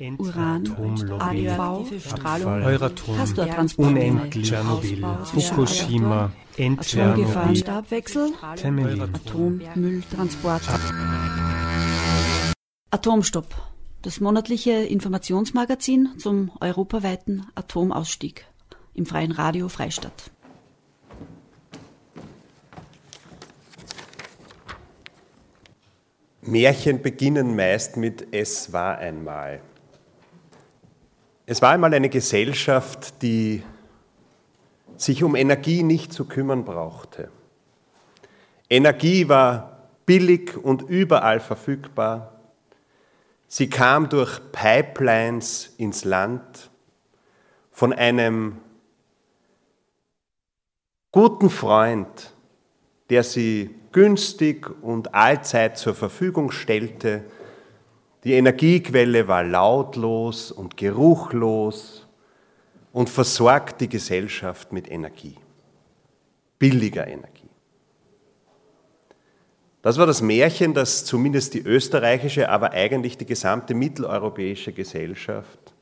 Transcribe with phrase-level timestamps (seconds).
[0.00, 0.66] Uran,
[1.08, 3.16] radioaktive Strahlung, Euratom,
[3.76, 6.32] unendlich, Tschernobyl, Fukushima,
[8.56, 9.02] Temelin.
[9.02, 10.62] Atommülltransport.
[12.90, 13.54] Atomstopp.
[14.00, 18.46] Das monatliche Informationsmagazin zum europaweiten Atomausstieg
[18.94, 20.30] im freien Radio Freistadt.
[26.40, 29.60] Märchen beginnen meist mit Es war einmal.
[31.50, 33.64] Es war einmal eine Gesellschaft, die
[34.96, 37.28] sich um Energie nicht zu kümmern brauchte.
[38.68, 42.40] Energie war billig und überall verfügbar.
[43.48, 46.70] Sie kam durch Pipelines ins Land
[47.72, 48.58] von einem
[51.10, 52.32] guten Freund,
[53.08, 57.24] der sie günstig und allzeit zur Verfügung stellte.
[58.24, 62.06] Die Energiequelle war lautlos und geruchlos
[62.92, 65.36] und versorgt die Gesellschaft mit Energie,
[66.58, 67.48] billiger Energie.
[69.82, 75.74] Das war das Märchen, das zumindest die österreichische, aber eigentlich die gesamte mitteleuropäische Gesellschaft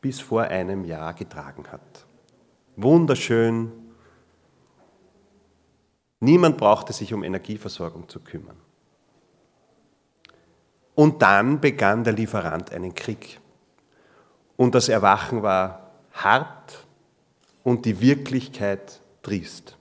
[0.00, 2.06] bis vor einem Jahr getragen hat.
[2.76, 3.70] Wunderschön,
[6.24, 8.56] Niemand brauchte sich um Energieversorgung zu kümmern.
[10.94, 13.40] Und dann begann der Lieferant einen Krieg.
[14.56, 16.86] Und das Erwachen war hart
[17.64, 19.76] und die Wirklichkeit triest.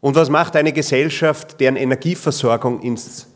[0.00, 3.28] Und was macht eine Gesellschaft, deren Energieversorgung ins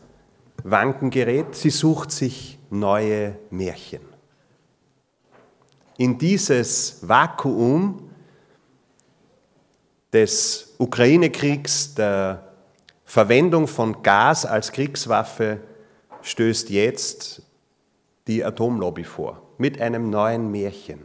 [0.63, 1.55] Wanken gerät?
[1.55, 4.01] Sie sucht sich neue Märchen.
[5.97, 8.09] In dieses Vakuum
[10.13, 12.52] des Ukraine-Kriegs, der
[13.13, 15.59] Verwendung von Gas als Kriegswaffe
[16.23, 17.43] stößt jetzt
[18.25, 21.01] die Atomlobby vor mit einem neuen Märchen.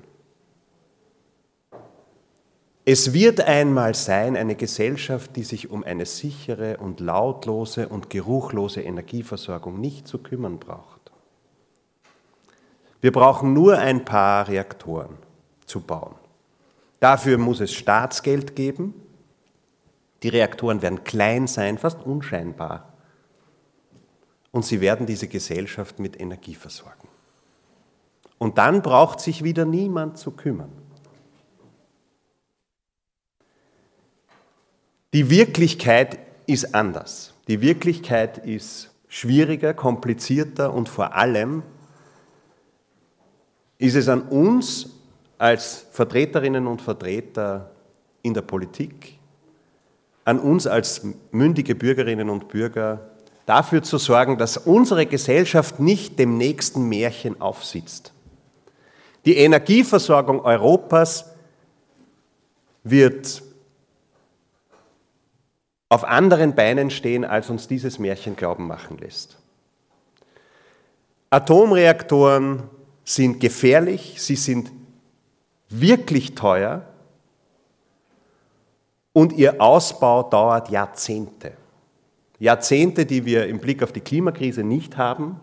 [2.86, 8.80] Es wird einmal sein eine Gesellschaft, die sich um eine sichere und lautlose und geruchlose
[8.80, 11.12] Energieversorgung nicht zu kümmern braucht.
[13.02, 15.18] Wir brauchen nur ein paar Reaktoren
[15.66, 16.14] zu bauen.
[17.00, 18.94] Dafür muss es Staatsgeld geben.
[20.22, 22.92] Die Reaktoren werden klein sein, fast unscheinbar.
[24.50, 27.08] Und sie werden diese Gesellschaft mit Energie versorgen.
[28.38, 30.72] Und dann braucht sich wieder niemand zu kümmern.
[35.12, 37.34] Die Wirklichkeit ist anders.
[37.48, 41.62] Die Wirklichkeit ist schwieriger, komplizierter und vor allem
[43.78, 44.90] ist es an uns
[45.38, 47.70] als Vertreterinnen und Vertreter
[48.22, 49.17] in der Politik,
[50.28, 53.12] an uns als mündige Bürgerinnen und Bürger,
[53.46, 58.12] dafür zu sorgen, dass unsere Gesellschaft nicht dem nächsten Märchen aufsitzt.
[59.24, 61.32] Die Energieversorgung Europas
[62.84, 63.42] wird
[65.88, 69.38] auf anderen Beinen stehen, als uns dieses Märchen glauben machen lässt.
[71.30, 72.64] Atomreaktoren
[73.02, 74.72] sind gefährlich, sie sind
[75.70, 76.84] wirklich teuer
[79.18, 81.50] und ihr Ausbau dauert Jahrzehnte.
[82.38, 85.40] Jahrzehnte, die wir im Blick auf die Klimakrise nicht haben.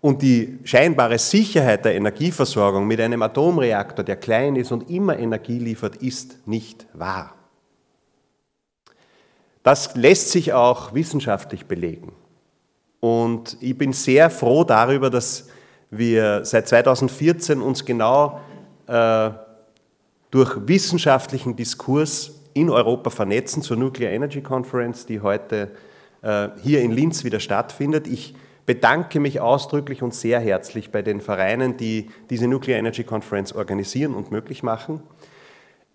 [0.00, 5.58] Und die scheinbare Sicherheit der Energieversorgung mit einem Atomreaktor, der klein ist und immer Energie
[5.58, 7.34] liefert, ist nicht wahr.
[9.64, 12.12] Das lässt sich auch wissenschaftlich belegen.
[13.00, 15.48] Und ich bin sehr froh darüber, dass
[15.90, 18.38] wir seit 2014 uns genau
[18.86, 19.30] äh,
[20.30, 25.70] durch wissenschaftlichen Diskurs in Europa vernetzen zur Nuclear Energy Conference, die heute
[26.22, 28.06] äh, hier in Linz wieder stattfindet.
[28.06, 28.34] Ich
[28.66, 34.14] bedanke mich ausdrücklich und sehr herzlich bei den Vereinen, die diese Nuclear Energy Conference organisieren
[34.14, 35.00] und möglich machen.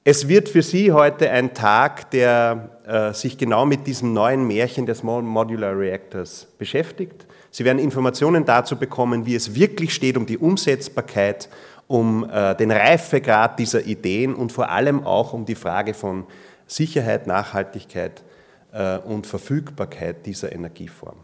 [0.06, 4.86] Es wird für Sie heute ein Tag, der äh, sich genau mit diesem neuen Märchen
[4.86, 7.26] des Small Modular Reactors beschäftigt.
[7.52, 11.48] Sie werden Informationen dazu bekommen, wie es wirklich steht um die Umsetzbarkeit
[11.94, 16.26] um äh, den Reifegrad dieser Ideen und vor allem auch um die Frage von
[16.66, 18.24] Sicherheit, Nachhaltigkeit
[18.72, 21.18] äh, und Verfügbarkeit dieser Energieform.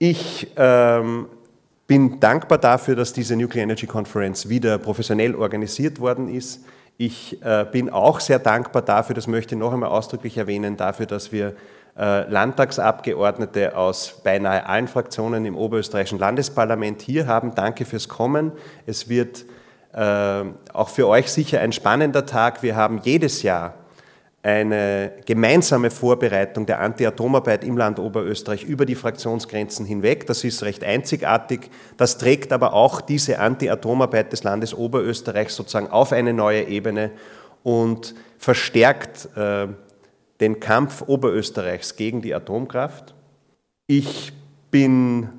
[0.00, 1.28] Ich ähm,
[1.86, 6.64] bin dankbar dafür, dass diese Nuclear Energy Conference wieder professionell organisiert worden ist.
[6.96, 11.06] Ich äh, bin auch sehr dankbar dafür, das möchte ich noch einmal ausdrücklich erwähnen, dafür,
[11.06, 11.54] dass wir
[11.96, 17.54] äh, Landtagsabgeordnete aus beinahe allen Fraktionen im oberösterreichischen Landesparlament hier haben.
[17.54, 18.50] Danke fürs Kommen.
[18.86, 19.44] Es wird
[19.94, 22.62] auch für euch sicher ein spannender Tag.
[22.62, 23.74] Wir haben jedes Jahr
[24.44, 30.26] eine gemeinsame Vorbereitung der Anti-Atomarbeit im Land Oberösterreich über die Fraktionsgrenzen hinweg.
[30.26, 31.70] Das ist recht einzigartig.
[31.96, 37.10] Das trägt aber auch diese Anti-Atomarbeit des Landes Oberösterreich sozusagen auf eine neue Ebene
[37.62, 39.68] und verstärkt äh,
[40.40, 43.14] den Kampf Oberösterreichs gegen die Atomkraft.
[43.86, 44.34] Ich
[44.70, 45.30] bin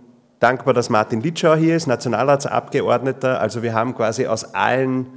[0.45, 3.42] dankbar, dass Martin Litschau hier ist, Nationalratsabgeordneter.
[3.42, 5.07] Also wir haben quasi aus allen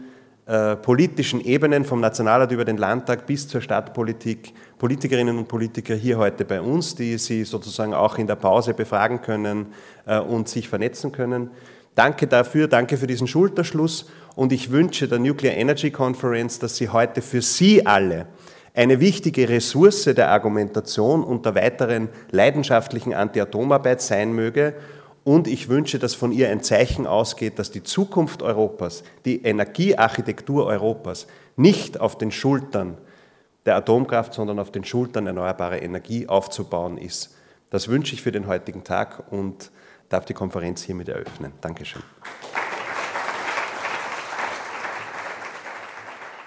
[0.47, 6.17] äh, politischen Ebenen, vom Nationalrat über den Landtag bis zur Stadtpolitik, Politikerinnen und Politiker hier
[6.17, 9.67] heute bei uns, die Sie sozusagen auch in der Pause befragen können
[10.07, 11.51] äh, und sich vernetzen können.
[11.95, 16.89] Danke dafür, danke für diesen Schulterschluss und ich wünsche der Nuclear Energy Conference, dass sie
[16.89, 18.29] heute für Sie alle
[18.73, 24.75] eine wichtige Ressource der Argumentation und der weiteren leidenschaftlichen Anti-Atomarbeit sein möge
[25.29, 30.65] und ich wünsche, dass von ihr ein Zeichen ausgeht, dass die Zukunft Europas, die Energiearchitektur
[30.65, 32.97] Europas nicht auf den Schultern
[33.67, 37.37] der Atomkraft, sondern auf den Schultern erneuerbarer Energie aufzubauen ist.
[37.69, 39.71] Das wünsche ich für den heutigen Tag und
[40.09, 41.53] darf die Konferenz hiermit eröffnen.
[41.61, 42.03] Dankeschön.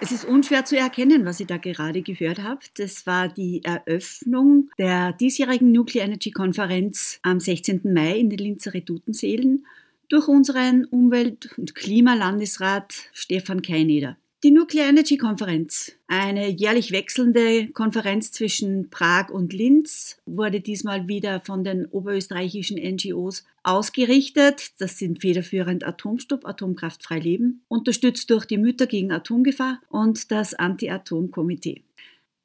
[0.03, 2.79] Es ist unschwer zu erkennen, was ihr da gerade gehört habt.
[2.79, 7.81] Das war die Eröffnung der diesjährigen Nuclear Energy Konferenz am 16.
[7.83, 9.63] Mai in den Linzer Redutenseelen
[10.09, 14.17] durch unseren Umwelt- und Klimalandesrat Stefan Keineder.
[14.43, 21.41] Die Nuclear Energy Konferenz, eine jährlich wechselnde Konferenz zwischen Prag und Linz, wurde diesmal wieder
[21.41, 24.71] von den oberösterreichischen NGOs ausgerichtet.
[24.79, 31.83] Das sind federführend Atomstopp, Atomkraftfrei Leben, unterstützt durch die Mütter gegen Atomgefahr und das Anti-Atom-Komitee.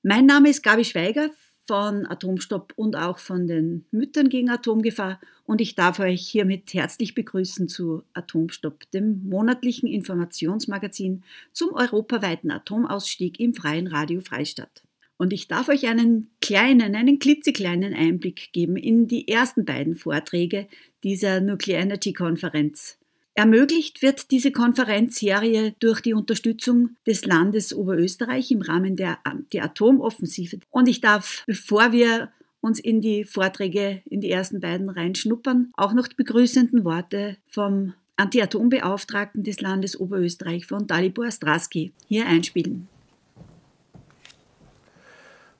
[0.03, 1.31] Mein Name ist Gabi Schweiger
[1.67, 7.15] von Atomstopp und auch von den Müttern gegen Atomgefahr und ich darf euch hiermit herzlich
[7.15, 11.23] begrüßen zu Atomstopp, dem monatlichen Informationsmagazin
[11.53, 14.83] zum europaweiten Atomausstieg im freien Radio Freistadt.
[15.19, 20.69] Und ich darf euch einen kleinen, einen klitzekleinen Einblick geben in die ersten beiden Vorträge
[21.03, 22.99] dieser Nuclear Energy Konferenz.
[23.39, 30.61] Ermöglicht wird diese Konferenzserie durch die Unterstützung des Landes Oberösterreich im Rahmen der Anti-Atom-Offensive.
[30.71, 32.31] Und ich darf, bevor wir
[32.63, 37.93] uns in die Vorträge, in die ersten beiden reinschnuppern, auch noch die begrüßenden Worte vom
[38.17, 42.89] Anti-Atom-Beauftragten des Landes Oberösterreich von Dalibor Straski hier einspielen.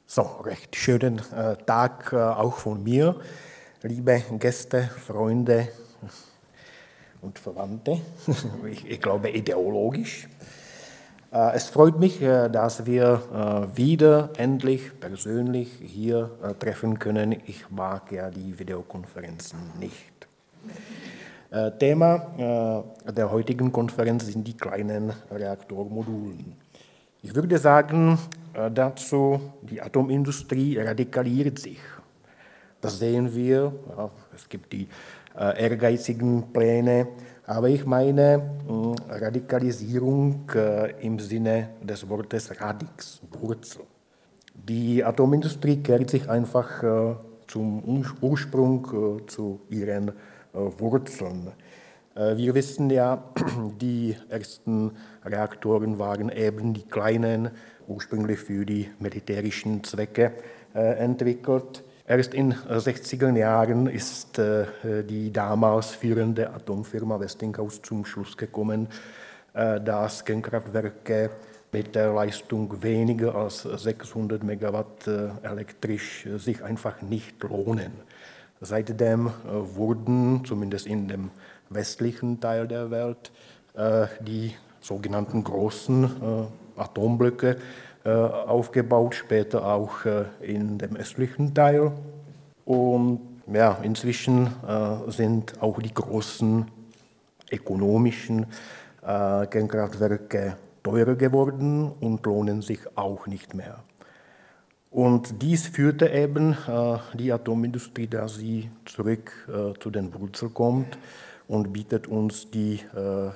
[0.07, 3.21] So, recht schönen äh, Tag äh, auch von mir,
[3.83, 5.69] liebe Gäste, Freunde,
[7.23, 8.01] und Verwandte,
[8.71, 10.29] ich, ich glaube ideologisch.
[11.33, 17.37] Äh, es freut mich, äh, dass wir äh, wieder endlich persönlich hier treffen können.
[17.47, 20.13] Ich mag ja die Videokonferenzen nicht.
[21.79, 26.55] Thema der heutigen Konferenz sind die kleinen Reaktormodulen.
[27.23, 28.19] Ich würde sagen
[28.75, 31.79] dazu, die Atomindustrie radikaliert sich.
[32.81, 33.73] Das sehen wir.
[34.35, 34.89] Es gibt die
[35.37, 37.09] ehrgeizigen Pläne.
[37.47, 43.83] Aber ich meine hm, Radikalisierung äh, im Sinne des Wortes Radix, Wurzel.
[44.55, 47.15] Die Atomindustrie kehrt sich einfach äh,
[47.47, 47.85] zum
[48.21, 50.11] Ursprung, zu ihren
[50.53, 51.53] Wurzeln.
[52.15, 53.23] Wir wissen ja,
[53.81, 54.91] die ersten
[55.25, 57.51] Reaktoren waren eben die kleinen,
[57.87, 60.33] ursprünglich für die militärischen Zwecke
[60.75, 61.85] entwickelt.
[62.09, 64.67] Erst in den 60er Jahren ist äh,
[65.03, 68.87] die damals führende Atomfirma Westinghouse zum Schluss gekommen,
[69.55, 71.31] äh, dass Kernkraftwerke
[71.73, 77.91] mit der Leistung weniger als 600 Megawatt äh, elektrisch sich einfach nicht lohnen.
[78.61, 81.31] Seitdem wurden, zumindest in dem
[81.69, 83.31] westlichen Teil der Welt,
[84.23, 87.57] die sogenannten großen Atomblöcke äh,
[88.11, 91.93] aufgebaut, später auch äh, in dem östlichen Teil.
[92.65, 93.21] Und
[93.53, 96.67] ja, inzwischen äh, sind auch die großen
[97.51, 98.47] ökonomischen
[99.03, 103.85] Kernkraftwerke teurer geworden und lohnen sich auch nicht mehr.
[104.91, 110.99] Und dies führte eben äh, die Atomindustrie, dass sie zurück äh, zu den Wurzeln kommt
[111.49, 113.31] und bietet uns die äh,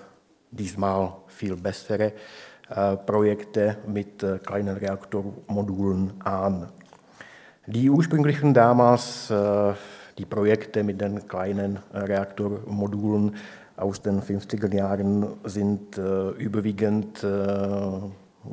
[0.51, 2.13] diesmal viel bessere äh,
[3.07, 6.69] Projekte mit äh, kleinen Reaktormodulen an.
[7.67, 9.73] Die ursprünglichen damals, äh,
[10.19, 13.37] die Projekte mit den kleinen Reaktormodulen
[13.77, 17.27] aus den 50er Jahren sind überwiegend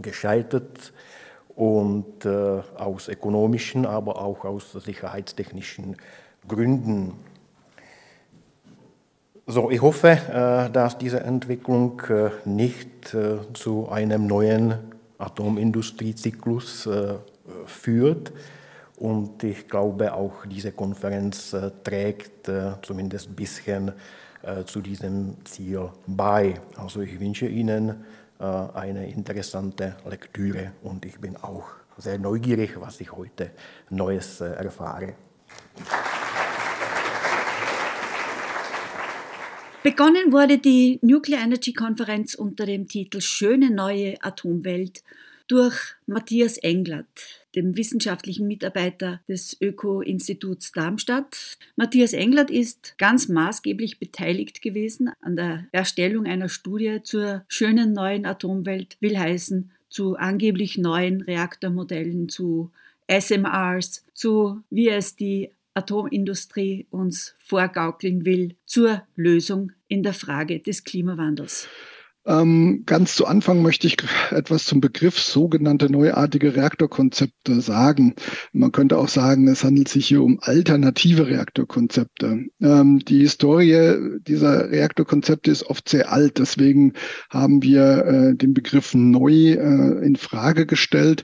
[0.01, 0.93] gescheitert
[1.53, 5.97] und aus ökonomischen, aber auch aus sicherheitstechnischen
[6.47, 7.11] Gründen.
[9.49, 14.73] So, ich hoffe, äh, dass diese Entwicklung äh, nicht äh, zu einem neuen
[15.17, 16.87] Atomindustriezyklus
[17.65, 18.33] führt.
[18.97, 22.51] Und ich glaube auch, diese Konferenz trägt
[22.83, 23.93] zumindest ein bisschen
[24.67, 26.53] zu diesem Ziel bei.
[26.75, 28.05] Also ich wünsche Ihnen
[28.37, 31.65] eine interessante Lektüre und ich bin auch
[31.97, 33.49] sehr neugierig, was ich heute
[33.89, 35.15] Neues erfahre.
[39.87, 45.01] Begonnen wurde die Nuclear Energy Konferenz unter dem Titel Schöne neue Atomwelt
[45.47, 47.07] durch Matthias Englert,
[47.55, 51.57] dem wissenschaftlichen Mitarbeiter des Öko-Instituts Darmstadt.
[51.77, 58.25] Matthias Englert ist ganz maßgeblich beteiligt gewesen an der Erstellung einer Studie zur schönen neuen
[58.25, 62.71] Atomwelt, will heißen zu angeblich neuen Reaktormodellen, zu
[63.07, 70.83] SMRs, zu wie es die Atomindustrie uns vorgaukeln will, zur Lösung in der Frage des
[70.83, 71.67] Klimawandels.
[72.27, 73.95] Ähm, ganz zu Anfang möchte ich
[74.31, 78.15] etwas zum Begriff sogenannte neuartige Reaktorkonzepte sagen.
[78.51, 82.47] Man könnte auch sagen, es handelt sich hier um alternative Reaktorkonzepte.
[82.61, 86.37] Ähm, die Historie dieser Reaktorkonzepte ist oft sehr alt.
[86.37, 86.93] Deswegen
[87.29, 91.23] haben wir äh, den Begriff neu äh, in Frage gestellt.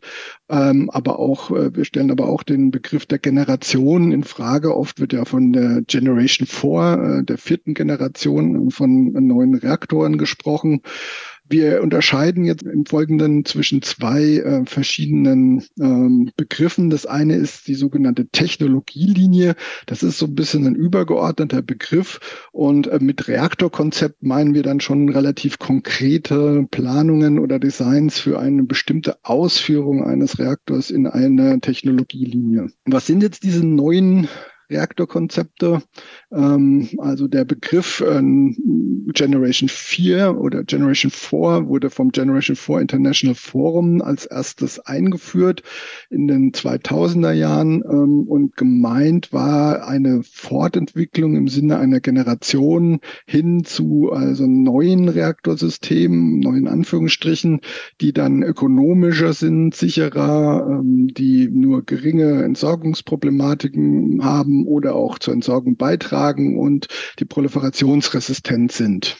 [0.53, 4.77] Ähm, aber auch, äh, wir stellen aber auch den Begriff der Generation in Frage.
[4.77, 10.81] Oft wird ja von der Generation 4, äh, der vierten Generation von neuen Reaktoren gesprochen.
[11.53, 16.89] Wir unterscheiden jetzt im Folgenden zwischen zwei äh, verschiedenen ähm, Begriffen.
[16.89, 19.53] Das eine ist die sogenannte Technologielinie.
[19.85, 22.47] Das ist so ein bisschen ein übergeordneter Begriff.
[22.53, 28.63] Und äh, mit Reaktorkonzept meinen wir dann schon relativ konkrete Planungen oder Designs für eine
[28.63, 32.71] bestimmte Ausführung eines Reaktors in einer Technologielinie.
[32.85, 34.27] Was sind jetzt diese neuen
[34.73, 35.81] Reaktorkonzepte.
[36.31, 38.21] Ähm, also der Begriff äh,
[39.13, 45.63] Generation 4 oder Generation 4 wurde vom Generation 4 International Forum als erstes eingeführt
[46.09, 53.63] in den 2000er Jahren ähm, und gemeint war eine Fortentwicklung im Sinne einer Generation hin
[53.63, 57.61] zu also neuen Reaktorsystemen, neuen Anführungsstrichen,
[58.01, 65.77] die dann ökonomischer sind, sicherer, ähm, die nur geringe Entsorgungsproblematiken haben oder auch zur Entsorgung
[65.77, 66.87] beitragen und
[67.19, 69.17] die proliferationsresistent sind.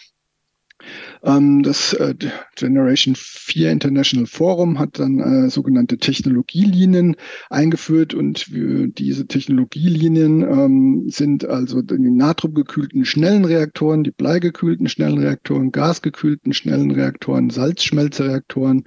[1.23, 2.15] Ähm, das äh,
[2.55, 7.15] Generation 4 International Forum hat dann äh, sogenannte Technologielinien
[7.49, 15.71] eingeführt und diese Technologielinien ähm, sind also die natriumgekühlten schnellen Reaktoren, die bleigekühlten schnellen Reaktoren,
[15.71, 18.83] gasgekühlten schnellen Reaktoren, Salzschmelzereaktoren,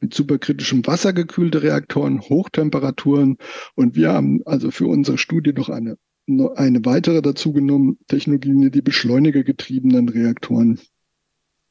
[0.00, 3.38] mit superkritischem Wasser gekühlte Reaktoren, Hochtemperaturen
[3.74, 5.96] und wir haben also für unsere Studie noch eine
[6.54, 10.78] eine weitere dazu genommen, Technologien, die beschleunigergetriebenen Reaktoren.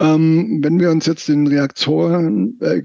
[0.00, 2.82] Ähm, wenn wir uns jetzt den Reaktoren, äh,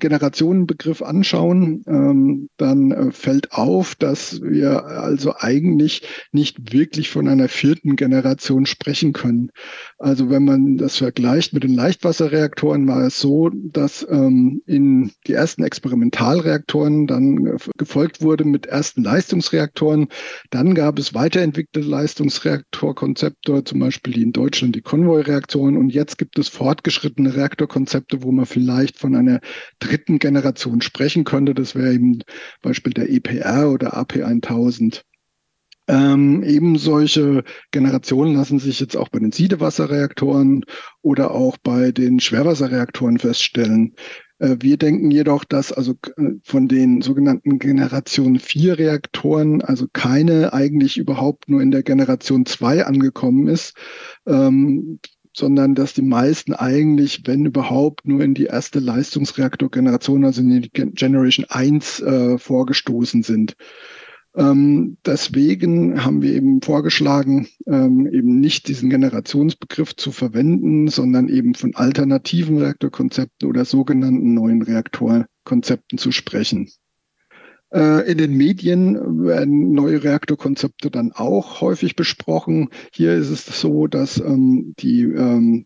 [1.02, 7.96] anschauen, ähm, dann äh, fällt auf, dass wir also eigentlich nicht wirklich von einer vierten
[7.96, 9.50] Generation sprechen können.
[9.98, 15.34] Also wenn man das vergleicht mit den Leichtwasserreaktoren, war es so, dass ähm, in die
[15.34, 20.10] ersten Experimentalreaktoren dann gefolgt wurde mit ersten Leistungsreaktoren.
[20.52, 25.76] Dann gab es weiterentwickelte Leistungsreaktorkonzepte, zum Beispiel die in Deutschland die Konvoi-Reaktoren.
[25.76, 29.40] Und jetzt gibt es fortgeschrittene fortgeschrittene Reaktorkonzepte, wo man vielleicht von einer
[29.80, 31.54] dritten Generation sprechen könnte.
[31.54, 32.22] Das wäre eben
[32.62, 35.02] Beispiel der EPR oder AP1000.
[35.88, 40.64] Ähm, eben solche Generationen lassen sich jetzt auch bei den Siedewasserreaktoren
[41.02, 43.96] oder auch bei den Schwerwasserreaktoren feststellen.
[44.38, 50.54] Äh, wir denken jedoch, dass also äh, von den sogenannten Generation 4 Reaktoren also keine
[50.54, 53.76] eigentlich überhaupt nur in der Generation 2 angekommen ist.
[54.28, 55.00] Ähm,
[55.34, 60.70] sondern dass die meisten eigentlich, wenn überhaupt, nur in die erste Leistungsreaktorgeneration, also in die
[60.70, 63.56] Generation 1 äh, vorgestoßen sind.
[64.36, 71.56] Ähm, deswegen haben wir eben vorgeschlagen, ähm, eben nicht diesen Generationsbegriff zu verwenden, sondern eben
[71.56, 76.70] von alternativen Reaktorkonzepten oder sogenannten neuen Reaktorkonzepten zu sprechen.
[77.72, 82.70] Äh, in den Medien werden neue Reaktorkonzepte dann auch häufig besprochen.
[82.94, 85.66] Hier ist es so, dass ähm, die ähm,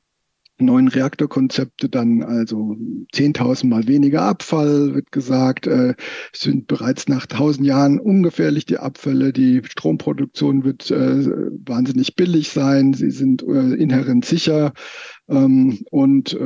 [0.57, 2.75] neuen Reaktorkonzepte dann also
[3.13, 5.95] 10.000 mal weniger Abfall, wird gesagt, äh,
[6.33, 9.33] sind bereits nach 1000 Jahren ungefährlich die Abfälle.
[9.33, 11.25] Die Stromproduktion wird äh,
[11.65, 12.93] wahnsinnig billig sein.
[12.93, 14.73] Sie sind äh, inhärent sicher.
[15.27, 16.37] Ähm, und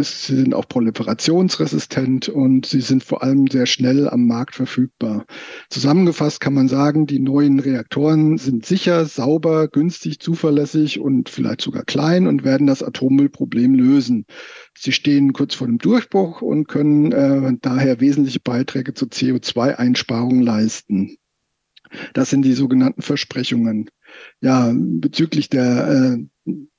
[0.00, 5.26] es sind auch proliferationsresistent und sie sind vor allem sehr schnell am Markt verfügbar.
[5.68, 11.84] Zusammengefasst kann man sagen, die neuen Reaktoren sind sicher, sauber, günstig, zuverlässig und vielleicht sogar
[11.84, 14.26] klein und werden das Atommüllproblem lösen.
[14.76, 21.16] Sie stehen kurz vor dem Durchbruch und können äh, daher wesentliche Beiträge zur CO2-Einsparung leisten.
[22.14, 23.90] Das sind die sogenannten Versprechungen.
[24.40, 26.26] Ja, bezüglich der äh,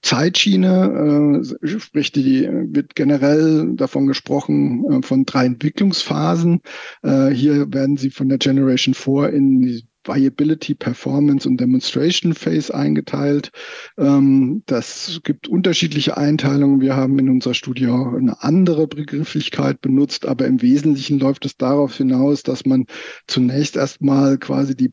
[0.01, 6.61] Zeitschiene, äh, sprich die wird generell davon gesprochen äh, von drei Entwicklungsphasen.
[7.03, 12.73] Äh, hier werden sie von der Generation 4 in die Viability, Performance und Demonstration Phase
[12.73, 13.51] eingeteilt.
[13.97, 16.81] Ähm, das gibt unterschiedliche Einteilungen.
[16.81, 21.57] Wir haben in unserer Studie auch eine andere Begrifflichkeit benutzt, aber im Wesentlichen läuft es
[21.57, 22.85] darauf hinaus, dass man
[23.27, 24.91] zunächst erstmal quasi die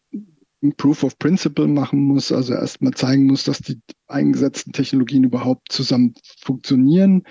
[0.77, 6.15] Proof of Principle machen muss, also erstmal zeigen muss, dass die eingesetzten Technologien überhaupt zusammen
[6.41, 7.23] funktionieren.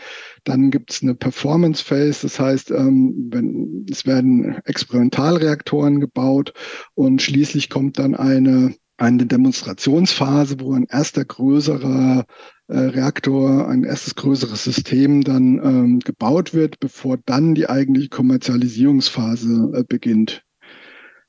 [0.45, 6.53] Dann gibt es eine Performance Phase, das heißt, ähm, wenn, es werden Experimentalreaktoren gebaut
[6.93, 12.25] und schließlich kommt dann eine, eine Demonstrationsphase, wo ein erster größerer
[12.67, 19.71] äh, Reaktor, ein erstes größeres System dann ähm, gebaut wird, bevor dann die eigentliche Kommerzialisierungsphase
[19.73, 20.46] äh, beginnt.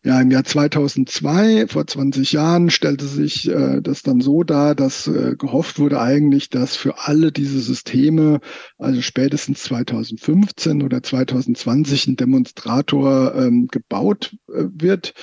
[0.05, 5.09] Ja, im Jahr 2002, vor 20 Jahren, stellte sich äh, das dann so dar, dass
[5.09, 8.38] äh, gehofft wurde eigentlich, dass für alle diese Systeme,
[8.78, 15.14] also spätestens 2015 oder 2020, ein Demonstrator ähm, gebaut äh, wird.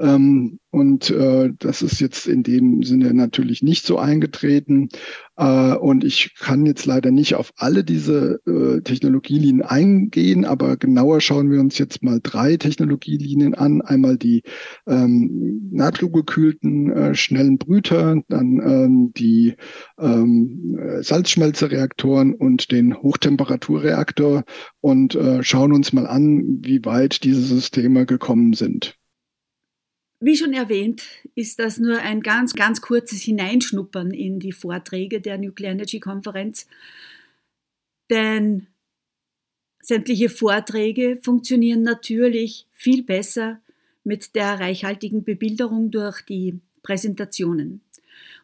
[0.00, 4.88] Ähm, und äh, das ist jetzt in dem Sinne natürlich nicht so eingetreten.
[5.36, 11.20] Äh, und ich kann jetzt leider nicht auf alle diese äh, Technologielinien eingehen, aber genauer
[11.20, 13.82] schauen wir uns jetzt mal drei Technologielinien an.
[13.82, 14.42] Einmal die
[14.86, 19.54] ähm, natriumgekühlten äh, schnellen Brüter, dann ähm, die
[19.98, 24.44] ähm, Salzschmelzereaktoren und den Hochtemperaturreaktor
[24.80, 28.96] und äh, schauen uns mal an, wie weit diese Systeme gekommen sind.
[30.26, 31.02] Wie schon erwähnt,
[31.34, 36.66] ist das nur ein ganz, ganz kurzes Hineinschnuppern in die Vorträge der Nuclear Energy Konferenz,
[38.08, 38.68] denn
[39.82, 43.60] sämtliche Vorträge funktionieren natürlich viel besser
[44.02, 47.82] mit der reichhaltigen Bebilderung durch die Präsentationen.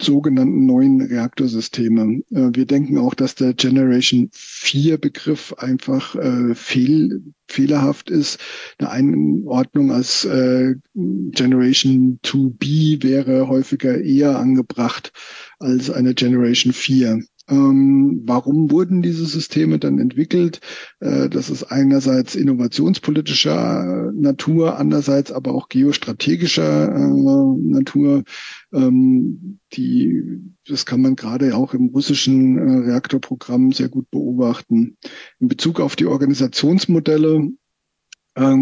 [0.00, 2.22] sogenannten neuen Reaktorsysteme.
[2.30, 8.38] Äh, wir denken auch, dass der Generation 4 Begriff einfach äh, fehl, fehlerhaft ist.
[8.78, 15.12] Eine Einordnung als äh, Generation 2B wäre häufiger eher angebracht
[15.58, 17.22] als eine Generation 4.
[17.50, 20.60] Ähm, warum wurden diese Systeme dann entwickelt?
[21.00, 28.22] Äh, das ist einerseits innovationspolitischer Natur, andererseits aber auch geostrategischer äh, Natur.
[28.72, 30.22] Ähm, die,
[30.66, 34.96] das kann man gerade auch im russischen äh, Reaktorprogramm sehr gut beobachten.
[35.40, 37.50] In Bezug auf die Organisationsmodelle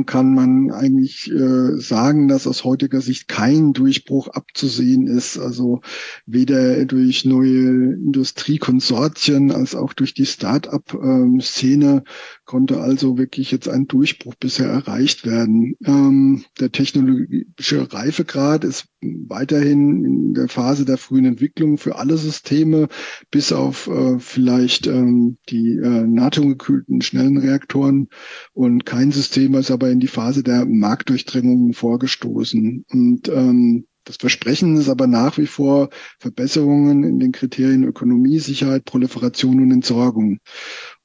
[0.06, 5.38] kann man eigentlich äh, sagen, dass aus heutiger Sicht kein Durchbruch abzusehen ist.
[5.38, 5.82] Also
[6.26, 12.02] weder durch neue Industriekonsortien als auch durch die Start-up-Szene
[12.48, 15.76] konnte also wirklich jetzt ein Durchbruch bisher erreicht werden.
[15.84, 22.88] Ähm, der technologische Reifegrad ist weiterhin in der Phase der frühen Entwicklung für alle Systeme,
[23.30, 28.08] bis auf äh, vielleicht ähm, die äh, natriumgekühlten schnellen Reaktoren.
[28.54, 32.86] Und kein System ist aber in die Phase der Marktdurchdringung vorgestoßen.
[32.90, 38.86] Und ähm, das Versprechen ist aber nach wie vor Verbesserungen in den Kriterien Ökonomie, Sicherheit,
[38.86, 40.38] Proliferation und Entsorgung.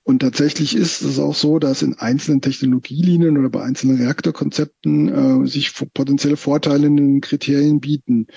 [0.06, 5.48] Und tatsächlich ist es auch so, dass in einzelnen Technologielinien oder bei einzelnen Reaktorkonzepten äh,
[5.48, 8.28] sich potenzielle Vorteile in den Kriterien bieten.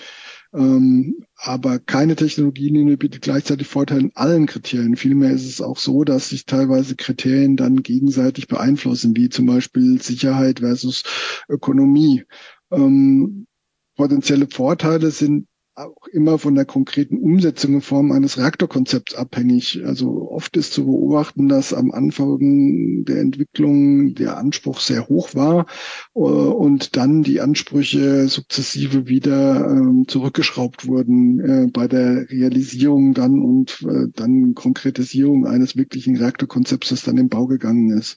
[0.55, 4.95] Ähm, aber keine Technologielinie bietet gleichzeitig Vorteile in allen Kriterien.
[4.95, 10.01] Vielmehr ist es auch so, dass sich teilweise Kriterien dann gegenseitig beeinflussen, wie zum Beispiel
[10.01, 11.03] Sicherheit versus
[11.49, 12.23] Ökonomie.
[12.71, 13.49] Ähm,
[13.97, 19.83] potenzielle Vorteile sind auch immer von der konkreten Umsetzung in Form eines Reaktorkonzepts abhängig.
[19.85, 25.67] Also oft ist zu beobachten, dass am Anfang der Entwicklung der Anspruch sehr hoch war
[26.15, 33.43] äh, und dann die Ansprüche sukzessive wieder ähm, zurückgeschraubt wurden äh, bei der Realisierung dann
[33.43, 38.17] und äh, dann Konkretisierung eines wirklichen Reaktorkonzepts, das dann im Bau gegangen ist.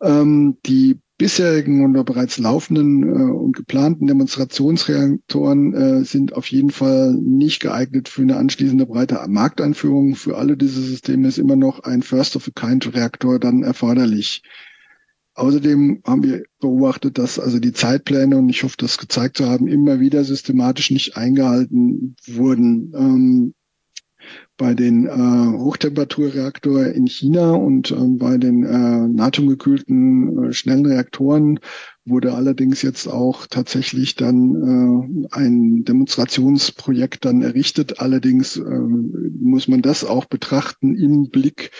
[0.00, 7.12] Ähm, die bisherigen oder bereits laufenden äh, und geplanten Demonstrationsreaktoren äh, sind auf jeden Fall
[7.12, 10.14] nicht geeignet für eine anschließende breite Markteinführung.
[10.14, 14.42] Für alle diese Systeme ist immer noch ein First-of-a-Kind-Reaktor dann erforderlich.
[15.34, 19.68] Außerdem haben wir beobachtet, dass also die Zeitpläne, und ich hoffe, das gezeigt zu haben,
[19.68, 22.92] immer wieder systematisch nicht eingehalten wurden.
[22.96, 23.54] Ähm,
[24.56, 31.60] bei den äh, Hochtemperaturreaktor in China und äh, bei den äh, natriumgekühlten äh, schnellen Reaktoren
[32.08, 38.00] wurde allerdings jetzt auch tatsächlich dann äh, ein Demonstrationsprojekt dann errichtet.
[38.00, 41.70] Allerdings äh, muss man das auch betrachten im Blick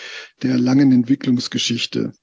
[0.43, 2.13] der langen Entwicklungsgeschichte.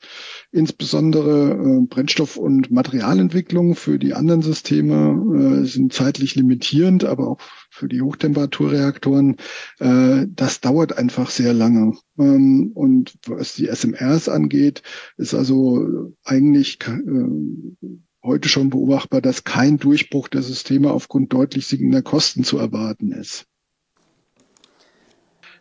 [0.53, 7.39] Insbesondere äh, Brennstoff- und Materialentwicklung für die anderen Systeme äh, sind zeitlich limitierend, aber auch
[7.71, 9.37] für die Hochtemperaturreaktoren,
[9.79, 11.97] äh, das dauert einfach sehr lange.
[12.19, 14.83] Ähm, und was die SMRs angeht,
[15.17, 17.87] ist also eigentlich äh,
[18.23, 23.47] heute schon beobachtbar, dass kein Durchbruch der Systeme aufgrund deutlich sinkender Kosten zu erwarten ist.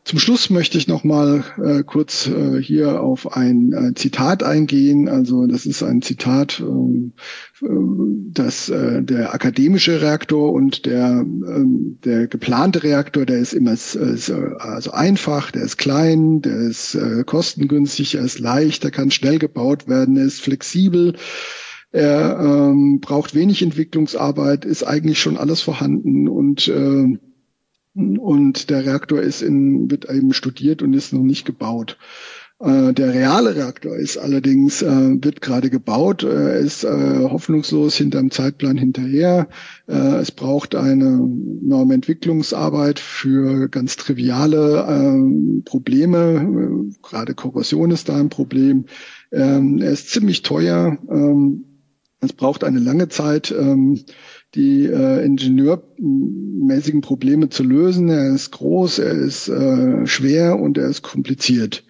[0.06, 5.10] Zum Schluss möchte ich noch mal äh, kurz äh, hier auf ein äh, Zitat eingehen.
[5.10, 7.14] Also das ist ein Zitat, ähm,
[7.64, 7.66] äh,
[8.32, 14.56] dass äh, der akademische Reaktor und der ähm, der geplante Reaktor, der ist immer äh,
[14.60, 19.40] also einfach, der ist klein, der ist äh, kostengünstig, er ist leicht, der kann schnell
[19.40, 21.16] gebaut werden, er ist flexibel.
[21.92, 27.18] Er ähm, braucht wenig Entwicklungsarbeit, ist eigentlich schon alles vorhanden und äh,
[27.96, 31.98] und der Reaktor ist in, wird eben studiert und ist noch nicht gebaut.
[32.60, 38.32] Äh, der reale Reaktor ist allerdings, äh, wird gerade gebaut, er ist äh, hoffnungslos hinterm
[38.32, 39.48] Zeitplan hinterher.
[39.88, 41.20] Äh, es braucht eine
[41.64, 46.92] enorme Entwicklungsarbeit für ganz triviale äh, Probleme.
[47.02, 48.86] gerade Korrosion ist da ein Problem.
[49.32, 50.98] Ähm, er ist ziemlich teuer.
[51.10, 51.66] Ähm,
[52.22, 53.52] es braucht eine lange Zeit.
[53.52, 54.00] Ähm,
[54.56, 58.10] die äh, ingenieurmäßigen Probleme zu lösen.
[58.10, 61.84] Er ist groß, er ist äh, schwer und er ist kompliziert.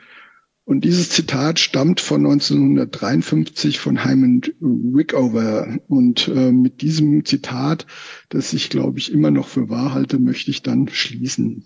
[0.66, 5.78] Und dieses Zitat stammt von 1953 von Hyman Rickover.
[5.88, 7.86] Und äh, mit diesem Zitat,
[8.30, 11.64] das ich, glaube ich, immer noch für wahr halte, möchte ich dann schließen.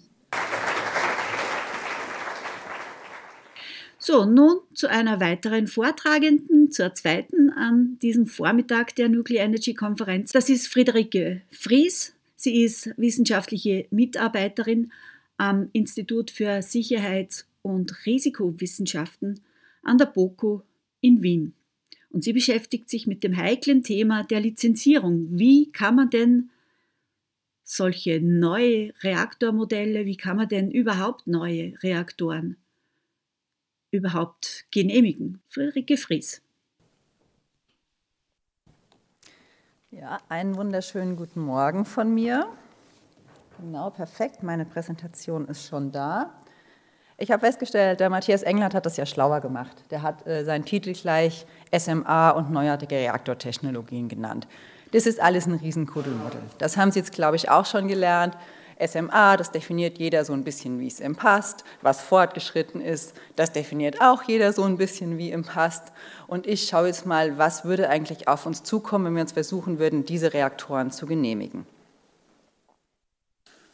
[4.11, 10.31] So, nun zu einer weiteren Vortragenden, zur zweiten an diesem Vormittag der Nuclear Energy Konferenz.
[10.31, 12.15] Das ist Friederike Fries.
[12.35, 14.91] Sie ist wissenschaftliche Mitarbeiterin
[15.37, 19.41] am Institut für Sicherheits- und Risikowissenschaften
[19.83, 20.61] an der BOKU
[21.01, 21.53] in Wien.
[22.09, 25.27] Und sie beschäftigt sich mit dem heiklen Thema der Lizenzierung.
[25.29, 26.49] Wie kann man denn
[27.63, 32.57] solche neue Reaktormodelle, wie kann man denn überhaupt neue Reaktoren
[33.91, 35.41] überhaupt genehmigen?
[35.47, 36.41] Friederike Fries.
[39.91, 42.47] Ja, einen wunderschönen guten Morgen von mir.
[43.59, 44.43] Genau, perfekt.
[44.43, 46.33] Meine Präsentation ist schon da.
[47.17, 49.83] Ich habe festgestellt, der Matthias Englert hat das ja schlauer gemacht.
[49.91, 51.45] Der hat äh, seinen Titel gleich
[51.77, 54.47] SMA und neuartige Reaktortechnologien genannt.
[54.91, 56.41] Das ist alles ein Riesenkuddelmuddel.
[56.59, 58.37] Das haben Sie jetzt, glaube ich, auch schon gelernt.
[58.85, 61.63] SMA, das definiert jeder so ein bisschen, wie es ihm passt.
[61.81, 65.91] Was fortgeschritten ist, das definiert auch jeder so ein bisschen, wie ihm passt.
[66.27, 69.79] Und ich schaue jetzt mal, was würde eigentlich auf uns zukommen, wenn wir uns versuchen
[69.79, 71.65] würden, diese Reaktoren zu genehmigen.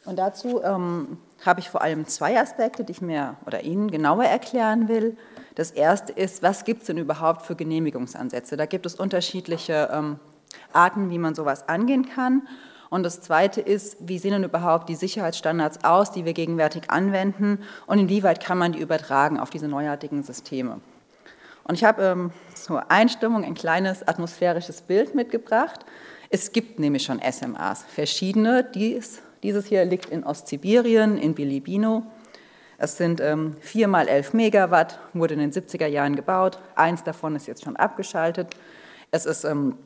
[0.04, 4.24] Und dazu ähm, habe ich vor allem zwei Aspekte, die ich mir oder Ihnen genauer
[4.24, 5.16] erklären will.
[5.56, 8.56] Das erste ist, was gibt es denn überhaupt für Genehmigungsansätze?
[8.56, 10.20] Da gibt es unterschiedliche ähm,
[10.72, 12.46] Arten, wie man sowas angehen kann.
[12.90, 17.58] Und das Zweite ist, wie sehen denn überhaupt die Sicherheitsstandards aus, die wir gegenwärtig anwenden
[17.86, 20.80] und inwieweit kann man die übertragen auf diese neuartigen Systeme.
[21.64, 25.84] Und ich habe ähm, zur Einstimmung ein kleines atmosphärisches Bild mitgebracht.
[26.30, 28.62] Es gibt nämlich schon SMAs, verschiedene.
[28.62, 32.04] Dies, dieses hier liegt in Ostsibirien, in Bilibino.
[32.78, 36.58] Es sind ähm, 4 mal 11 Megawatt, wurde in den 70er Jahren gebaut.
[36.74, 38.54] Eins davon ist jetzt schon abgeschaltet.
[39.10, 39.76] Es ist ähm,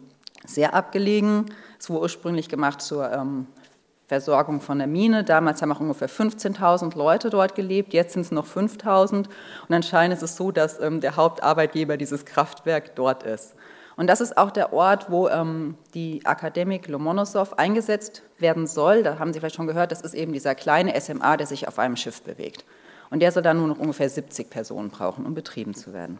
[0.46, 1.46] sehr abgelegen.
[1.78, 3.46] Es wurde ursprünglich gemacht zur ähm,
[4.10, 5.22] Versorgung von der Mine.
[5.22, 9.14] Damals haben auch ungefähr 15.000 Leute dort gelebt, jetzt sind es noch 5.000.
[9.14, 9.28] Und
[9.68, 13.54] anscheinend ist es so, dass ähm, der Hauptarbeitgeber dieses Kraftwerk dort ist.
[13.96, 19.02] Und das ist auch der Ort, wo ähm, die Akademik Lomonosov eingesetzt werden soll.
[19.02, 21.78] Da haben Sie vielleicht schon gehört, das ist eben dieser kleine SMA, der sich auf
[21.78, 22.64] einem Schiff bewegt.
[23.10, 26.18] Und der soll dann nur noch ungefähr 70 Personen brauchen, um betrieben zu werden.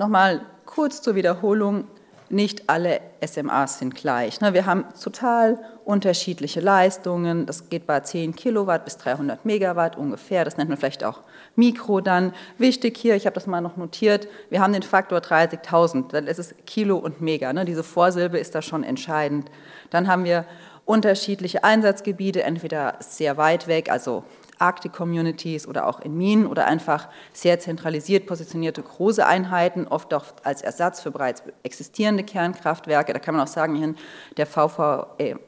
[0.00, 1.84] Nochmal kurz zur Wiederholung
[2.30, 4.40] nicht alle SMAs sind gleich.
[4.40, 4.54] Ne?
[4.54, 7.44] Wir haben total unterschiedliche Leistungen.
[7.44, 10.46] Das geht bei 10 Kilowatt bis 300 Megawatt ungefähr.
[10.46, 11.20] Das nennt man vielleicht auch
[11.54, 12.32] Mikro dann.
[12.56, 16.12] Wichtig hier, ich habe das mal noch notiert, wir haben den Faktor 30.000.
[16.12, 17.52] Dann ist es Kilo und Mega.
[17.52, 17.66] Ne?
[17.66, 19.50] Diese Vorsilbe ist da schon entscheidend.
[19.90, 20.46] Dann haben wir
[20.86, 24.24] unterschiedliche Einsatzgebiete, entweder sehr weit weg, also
[24.60, 30.62] Arctic-Communities oder auch in Minen oder einfach sehr zentralisiert positionierte große Einheiten, oft auch als
[30.62, 33.12] Ersatz für bereits existierende Kernkraftwerke.
[33.12, 33.96] Da kann man auch sagen,
[34.36, 35.38] der VVE,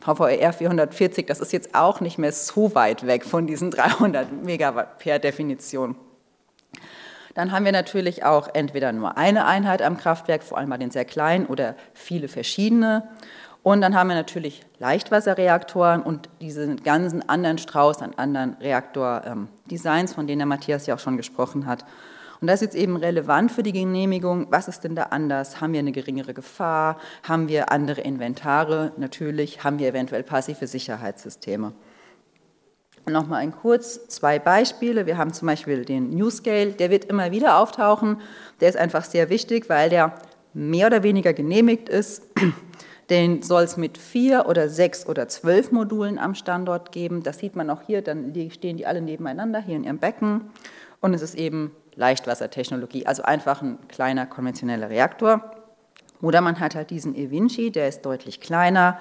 [0.00, 4.98] VVER 440, das ist jetzt auch nicht mehr so weit weg von diesen 300 Megawatt
[4.98, 5.96] per Definition.
[7.34, 10.90] Dann haben wir natürlich auch entweder nur eine Einheit am Kraftwerk, vor allem bei den
[10.90, 13.08] sehr kleinen, oder viele verschiedene.
[13.62, 20.26] Und dann haben wir natürlich Leichtwasserreaktoren und diesen ganzen anderen Strauß an anderen Reaktordesigns, von
[20.26, 21.84] denen der Matthias ja auch schon gesprochen hat.
[22.40, 24.46] Und das ist jetzt eben relevant für die Genehmigung.
[24.50, 25.60] Was ist denn da anders?
[25.60, 26.98] Haben wir eine geringere Gefahr?
[27.22, 28.92] Haben wir andere Inventare?
[28.96, 29.62] Natürlich.
[29.62, 31.74] Haben wir eventuell passive Sicherheitssysteme?
[33.06, 35.04] Nochmal ein kurz zwei Beispiele.
[35.04, 38.22] Wir haben zum Beispiel den NewScale, der wird immer wieder auftauchen.
[38.60, 40.14] Der ist einfach sehr wichtig, weil der
[40.54, 42.22] mehr oder weniger genehmigt ist
[43.10, 47.22] den soll es mit vier oder sechs oder zwölf Modulen am Standort geben.
[47.22, 50.50] Das sieht man auch hier, dann stehen die alle nebeneinander hier in ihrem Becken.
[51.00, 55.50] Und es ist eben Leichtwassertechnologie, also einfach ein kleiner konventioneller Reaktor.
[56.22, 59.00] Oder man hat halt diesen eVinci, der ist deutlich kleiner,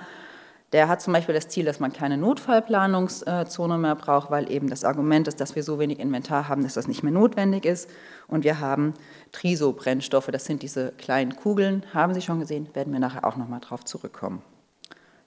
[0.72, 4.84] der hat zum Beispiel das Ziel, dass man keine Notfallplanungszone mehr braucht, weil eben das
[4.84, 7.90] Argument ist, dass wir so wenig Inventar haben, dass das nicht mehr notwendig ist.
[8.28, 8.94] Und wir haben
[9.32, 13.62] Triso-Brennstoffe, das sind diese kleinen Kugeln, haben Sie schon gesehen, werden wir nachher auch nochmal
[13.62, 14.44] drauf zurückkommen.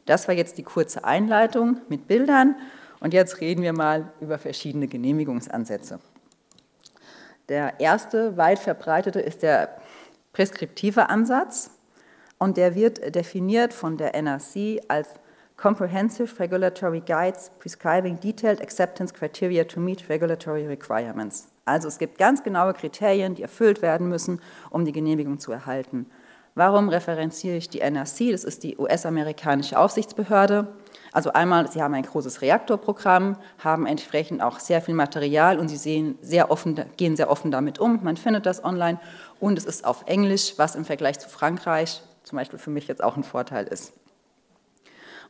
[0.06, 2.54] Das war jetzt die kurze Einleitung mit Bildern
[3.00, 5.98] und jetzt reden wir mal über verschiedene Genehmigungsansätze.
[7.48, 9.76] Der erste weit verbreitete ist der
[10.32, 11.70] preskriptive Ansatz
[12.38, 15.08] und der wird definiert von der NRC als
[15.62, 21.46] comprehensive regulatory guides prescribing detailed acceptance criteria to meet regulatory requirements.
[21.64, 26.06] Also es gibt ganz genaue Kriterien, die erfüllt werden müssen, um die Genehmigung zu erhalten.
[26.56, 28.32] Warum referenziere ich die NRC?
[28.32, 30.66] Das ist die US-amerikanische Aufsichtsbehörde.
[31.12, 35.76] Also einmal, sie haben ein großes Reaktorprogramm, haben entsprechend auch sehr viel Material und sie
[35.76, 38.00] sehen sehr offen, gehen sehr offen damit um.
[38.02, 38.98] Man findet das online
[39.38, 43.02] und es ist auf Englisch, was im Vergleich zu Frankreich zum Beispiel für mich jetzt
[43.02, 43.92] auch ein Vorteil ist.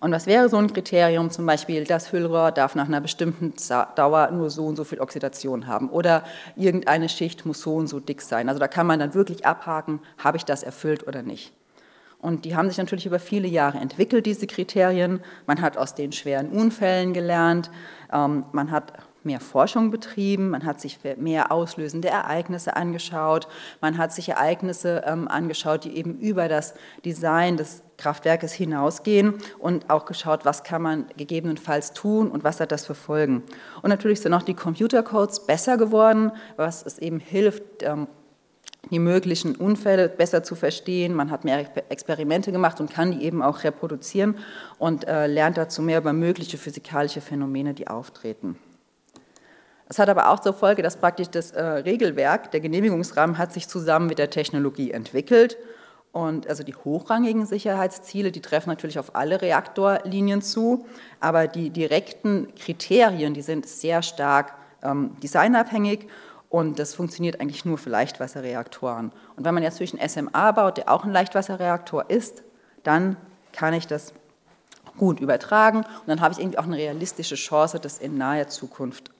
[0.02, 1.30] Und was wäre so ein Kriterium?
[1.30, 3.54] Zum Beispiel, das Füllrohr darf nach einer bestimmten
[3.94, 6.24] Dauer nur so und so viel Oxidation haben oder
[6.56, 8.48] irgendeine Schicht muss so und so dick sein.
[8.48, 11.52] Also da kann man dann wirklich abhaken, habe ich das erfüllt oder nicht.
[12.18, 15.20] Und die haben sich natürlich über viele Jahre entwickelt, diese Kriterien.
[15.46, 17.70] Man hat aus den schweren Unfällen gelernt,
[18.12, 23.48] ähm, man hat mehr Forschung betrieben, man hat sich mehr auslösende Ereignisse angeschaut,
[23.80, 29.88] man hat sich Ereignisse ähm, angeschaut, die eben über das Design des Kraftwerkes hinausgehen und
[29.90, 33.42] auch geschaut, was kann man gegebenenfalls tun und was hat das für Folgen.
[33.82, 38.08] Und natürlich sind auch die Computercodes besser geworden, was es eben hilft, ähm,
[38.90, 41.14] die möglichen Unfälle besser zu verstehen.
[41.14, 44.36] Man hat mehr Experimente gemacht und kann die eben auch reproduzieren
[44.78, 48.58] und äh, lernt dazu mehr über mögliche physikalische Phänomene, die auftreten.
[49.92, 53.68] Es hat aber auch zur Folge, dass praktisch das äh, Regelwerk, der Genehmigungsrahmen hat sich
[53.68, 55.58] zusammen mit der Technologie entwickelt.
[56.12, 60.86] Und also die hochrangigen Sicherheitsziele, die treffen natürlich auf alle Reaktorlinien zu,
[61.20, 66.08] aber die direkten Kriterien, die sind sehr stark ähm, designabhängig.
[66.48, 69.12] Und das funktioniert eigentlich nur für Leichtwasserreaktoren.
[69.36, 72.44] Und wenn man jetzt natürlich einen SMA baut, der auch ein Leichtwasserreaktor ist,
[72.82, 73.18] dann
[73.52, 74.14] kann ich das
[74.96, 75.80] gut übertragen.
[75.80, 79.11] Und dann habe ich irgendwie auch eine realistische Chance, das in naher Zukunft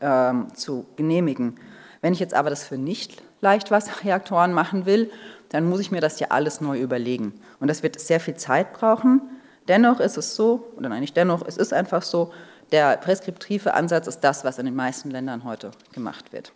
[0.00, 1.56] ähm, zu genehmigen.
[2.00, 5.10] Wenn ich jetzt aber das für Nicht-Leichtwasserreaktoren machen will,
[5.48, 7.40] dann muss ich mir das ja alles neu überlegen.
[7.60, 9.22] Und das wird sehr viel Zeit brauchen.
[9.68, 12.32] Dennoch ist es so, oder nein, nicht dennoch, es ist einfach so,
[12.72, 16.52] der preskriptive Ansatz ist das, was in den meisten Ländern heute gemacht wird.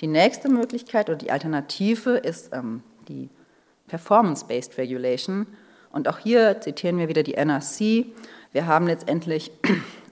[0.00, 3.30] Die nächste Möglichkeit oder die Alternative ist ähm, die
[3.88, 5.46] Performance-Based Regulation.
[5.90, 8.06] Und auch hier zitieren wir wieder die NRC.
[8.52, 9.50] Wir haben letztendlich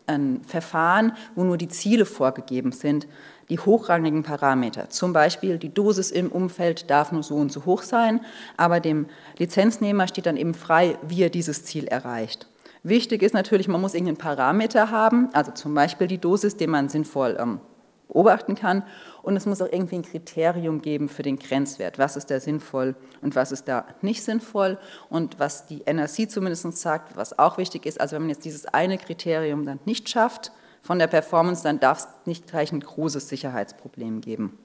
[0.06, 3.06] ein Verfahren, wo nur die Ziele vorgegeben sind,
[3.48, 4.90] die hochrangigen Parameter.
[4.90, 8.20] Zum Beispiel die Dosis im Umfeld darf nur so und so hoch sein,
[8.56, 9.06] aber dem
[9.38, 12.48] Lizenznehmer steht dann eben frei, wie er dieses Ziel erreicht.
[12.82, 16.88] Wichtig ist natürlich, man muss irgendeinen Parameter haben, also zum Beispiel die Dosis, den man
[16.90, 17.60] sinnvoll ähm,
[18.08, 18.82] beobachten kann.
[19.24, 21.98] Und es muss auch irgendwie ein Kriterium geben für den Grenzwert.
[21.98, 24.78] Was ist da sinnvoll und was ist da nicht sinnvoll?
[25.08, 28.66] Und was die NRC zumindest sagt, was auch wichtig ist, also wenn man jetzt dieses
[28.66, 33.28] eine Kriterium dann nicht schafft von der Performance, dann darf es nicht gleich ein großes
[33.30, 34.58] Sicherheitsproblem geben.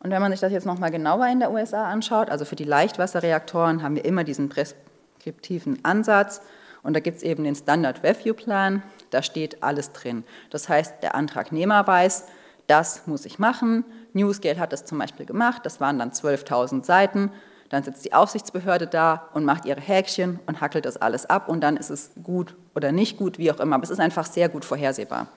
[0.00, 2.64] Und wenn man sich das jetzt nochmal genauer in der USA anschaut, also für die
[2.64, 6.40] Leichtwasserreaktoren haben wir immer diesen preskriptiven Ansatz
[6.82, 10.24] und da gibt es eben den Standard Review Plan, da steht alles drin.
[10.50, 12.26] Das heißt, der Antragnehmer weiß,
[12.66, 13.84] das muss ich machen.
[14.12, 17.30] Newsgate hat das zum Beispiel gemacht, das waren dann 12.000 Seiten.
[17.68, 21.62] Dann sitzt die Aufsichtsbehörde da und macht ihre Häkchen und hackelt das alles ab und
[21.62, 23.76] dann ist es gut oder nicht gut, wie auch immer.
[23.76, 25.28] Aber es ist einfach sehr gut vorhersehbar.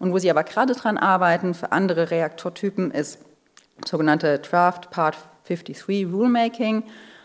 [0.00, 3.18] Und wo sie aber gerade dran arbeiten für andere Reaktortypen ist
[3.86, 6.82] sogenannte Draft Part 53 Rulemaking.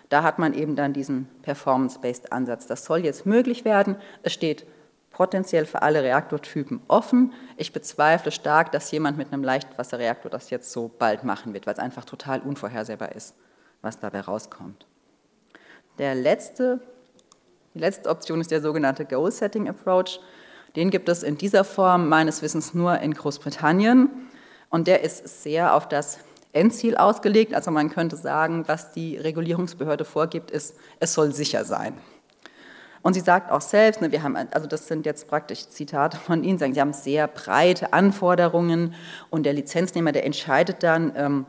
[0.10, 2.68] Da hat man eben dann diesen Performance-Based Ansatz.
[2.68, 3.96] Das soll jetzt möglich werden.
[4.22, 4.66] Es steht
[5.14, 7.32] potenziell für alle Reaktortypen offen.
[7.56, 11.74] Ich bezweifle stark, dass jemand mit einem Leichtwasserreaktor das jetzt so bald machen wird, weil
[11.74, 13.36] es einfach total unvorhersehbar ist,
[13.82, 14.86] was dabei rauskommt.
[16.00, 16.82] Der letzte,
[17.74, 20.20] die letzte Option ist der sogenannte Goal-Setting Approach.
[20.76, 24.10] Den gibt es in dieser Form meines Wissens nur in Großbritannien
[24.70, 26.18] und der ist sehr auf das
[26.52, 27.54] Endziel ausgelegt.
[27.54, 31.96] Also man könnte sagen, was die Regulierungsbehörde vorgibt, ist, es soll sicher sein.
[33.04, 36.44] Und sie sagt auch selbst, ne, wir haben, also das sind jetzt praktisch Zitate von
[36.44, 38.96] Ihnen, sagen, Sie haben sehr breite Anforderungen
[39.30, 41.46] und der Lizenznehmer, der entscheidet dann, ähm,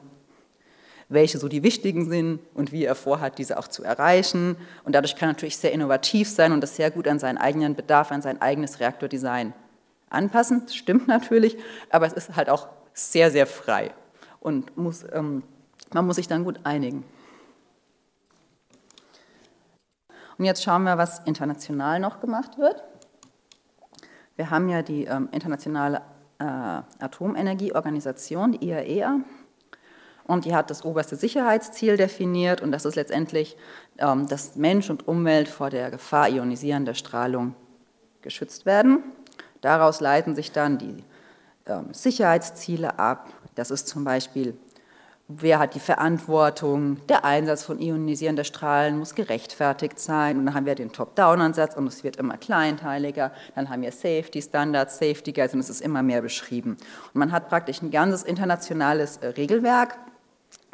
[1.09, 4.57] welche so die wichtigen sind und wie er vorhat, diese auch zu erreichen.
[4.83, 7.77] Und dadurch kann er natürlich sehr innovativ sein und das sehr gut an seinen eigenen
[7.77, 9.53] Bedarf, an sein eigenes Reaktordesign
[10.11, 10.63] anpassen.
[10.65, 11.57] Das stimmt natürlich,
[11.89, 13.93] aber es ist halt auch sehr, sehr frei
[14.41, 15.45] und muss, ähm,
[15.93, 17.05] man muss sich dann gut einigen.
[20.39, 22.83] Und jetzt schauen wir, was international noch gemacht wird.
[24.37, 26.03] Wir haben ja die ähm, internationale
[26.39, 29.21] äh, Atomenergieorganisation, die IAEA,
[30.27, 33.57] und die hat das oberste Sicherheitsziel definiert und das ist letztendlich,
[33.99, 37.55] ähm, dass Mensch und Umwelt vor der Gefahr ionisierender Strahlung
[38.23, 39.03] geschützt werden.
[39.61, 41.05] Daraus leiten sich dann die
[41.67, 43.29] ähm, Sicherheitsziele ab.
[43.55, 44.57] Das ist zum Beispiel
[45.29, 50.67] wer hat die Verantwortung, der Einsatz von ionisierender Strahlen muss gerechtfertigt sein und dann haben
[50.67, 55.55] wir den Top-Down-Ansatz und es wird immer kleinteiliger, dann haben wir Safety Standards, Safety Guides
[55.55, 56.77] und es ist immer mehr beschrieben.
[57.15, 59.97] Und man hat praktisch ein ganzes internationales äh, Regelwerk,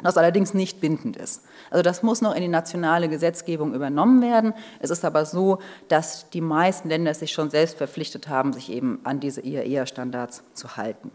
[0.03, 1.43] das allerdings nicht bindend ist.
[1.69, 4.53] Also das muss noch in die nationale Gesetzgebung übernommen werden.
[4.79, 8.99] Es ist aber so, dass die meisten Länder sich schon selbst verpflichtet haben, sich eben
[9.03, 11.11] an diese IAEA-Standards zu halten.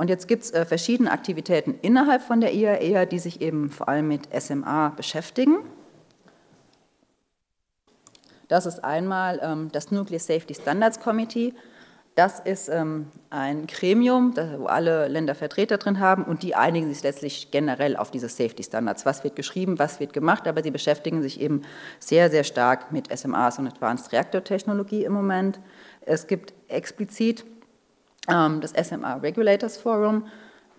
[0.00, 3.86] Und jetzt gibt es äh, verschiedene Aktivitäten innerhalb von der IAEA, die sich eben vor
[3.86, 5.58] allem mit SMA beschäftigen.
[8.48, 11.52] Das ist einmal ähm, das Nuclear Safety Standards Committee.
[12.14, 17.02] Das ist ähm, ein Gremium, wo alle Länder Vertreter drin haben und die einigen sich
[17.02, 19.04] letztlich generell auf diese Safety Standards.
[19.04, 21.60] Was wird geschrieben, was wird gemacht, aber sie beschäftigen sich eben
[21.98, 25.60] sehr, sehr stark mit SMAs und Advanced Reactor Technologie im Moment.
[26.00, 27.44] Es gibt explizit
[28.60, 30.26] das SMA Regulators Forum.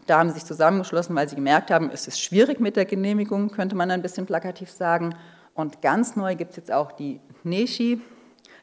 [0.08, 3.52] Da haben sie sich zusammengeschlossen, weil sie gemerkt haben, es ist schwierig mit der Genehmigung,
[3.52, 5.16] könnte man ein bisschen plakativ sagen.
[5.54, 8.02] Und ganz neu gibt es jetzt auch die NESHI,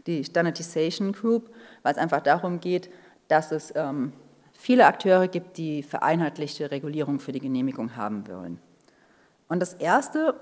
[0.06, 1.50] die Standardization Group,
[1.82, 2.90] weil es einfach darum geht,
[3.28, 4.12] dass es ähm,
[4.52, 8.58] viele Akteure gibt, die vereinheitlichte Regulierung für die Genehmigung haben wollen.
[9.48, 10.34] Und das Erste,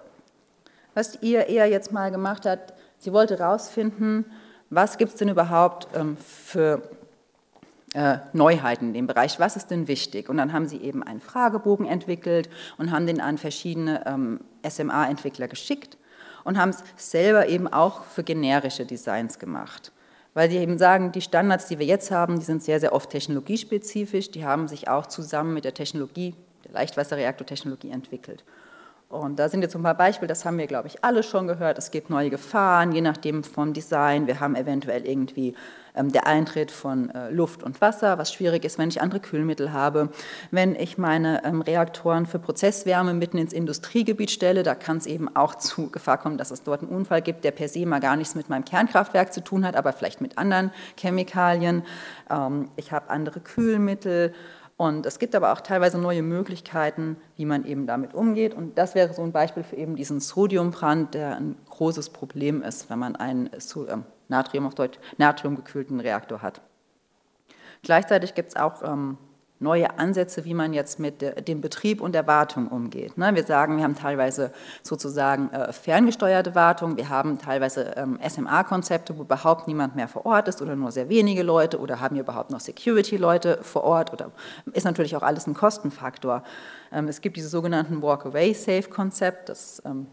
[0.95, 4.25] was die IAEA jetzt mal gemacht hat, sie wollte herausfinden,
[4.71, 6.83] was gibt es denn überhaupt ähm, für
[7.97, 9.41] äh, Neuheiten in dem Bereich.
[9.41, 10.29] Was ist denn wichtig?
[10.29, 15.49] Und dann haben sie eben einen Fragebogen entwickelt und haben den an verschiedene ähm, SMA-Entwickler
[15.49, 15.97] geschickt
[16.45, 19.93] und haben es selber eben auch für generische Designs gemacht.
[20.35, 23.09] Weil sie eben sagen, die Standards, die wir jetzt haben, die sind sehr, sehr oft
[23.09, 26.35] technologiespezifisch, die haben sich auch zusammen mit der Technologie,
[26.67, 28.45] der Leichtwasserreaktortechnologie entwickelt.
[29.09, 31.79] Und da sind jetzt ein paar Beispiele, das haben wir, glaube ich, alle schon gehört.
[31.79, 34.27] Es gibt neue Gefahren, je nachdem vom Design.
[34.27, 35.55] Wir haben eventuell irgendwie
[35.95, 39.73] ähm, der Eintritt von äh, Luft und Wasser, was schwierig ist, wenn ich andere Kühlmittel
[39.73, 40.09] habe.
[40.51, 45.35] Wenn ich meine ähm, Reaktoren für Prozesswärme mitten ins Industriegebiet stelle, da kann es eben
[45.37, 48.17] auch zu Gefahr kommen, dass es dort einen Unfall gibt, der per se mal gar
[48.17, 51.85] nichts mit meinem Kernkraftwerk zu tun hat, aber vielleicht mit anderen Chemikalien.
[52.29, 54.35] Ähm, ich habe andere Kühlmittel.
[54.77, 58.53] Und es gibt aber auch teilweise neue Möglichkeiten, wie man eben damit umgeht.
[58.53, 62.91] Und das wäre so ein Beispiel für eben diesen Sodiumbrand, der ein großes Problem ist,
[62.91, 63.49] wenn man einen
[64.29, 66.61] Natrium auf Deutsch, natriumgekühlten Reaktor hat.
[67.83, 69.17] Gleichzeitig gibt es auch ähm,
[69.59, 73.17] neue Ansätze, wie man jetzt mit dem Betrieb und der Wartung umgeht.
[73.17, 73.35] Ne?
[73.35, 74.53] Wir sagen, wir haben teilweise
[74.83, 80.49] sozusagen äh, ferngesteuerte Wartung, wir haben teilweise ähm, SMA-Konzepte, wo überhaupt niemand mehr vor Ort
[80.49, 84.31] ist oder nur sehr wenige Leute oder haben wir überhaupt noch Security-Leute vor Ort oder
[84.73, 86.43] ist natürlich auch alles ein Kostenfaktor.
[86.93, 90.07] Ähm, es gibt diese sogenannten Walk-Away-Safe-Konzept, das ähm,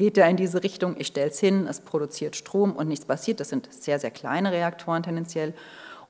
[0.00, 3.38] geht ja in diese Richtung, ich stelle es hin, es produziert Strom und nichts passiert.
[3.38, 5.52] Das sind sehr, sehr kleine Reaktoren tendenziell.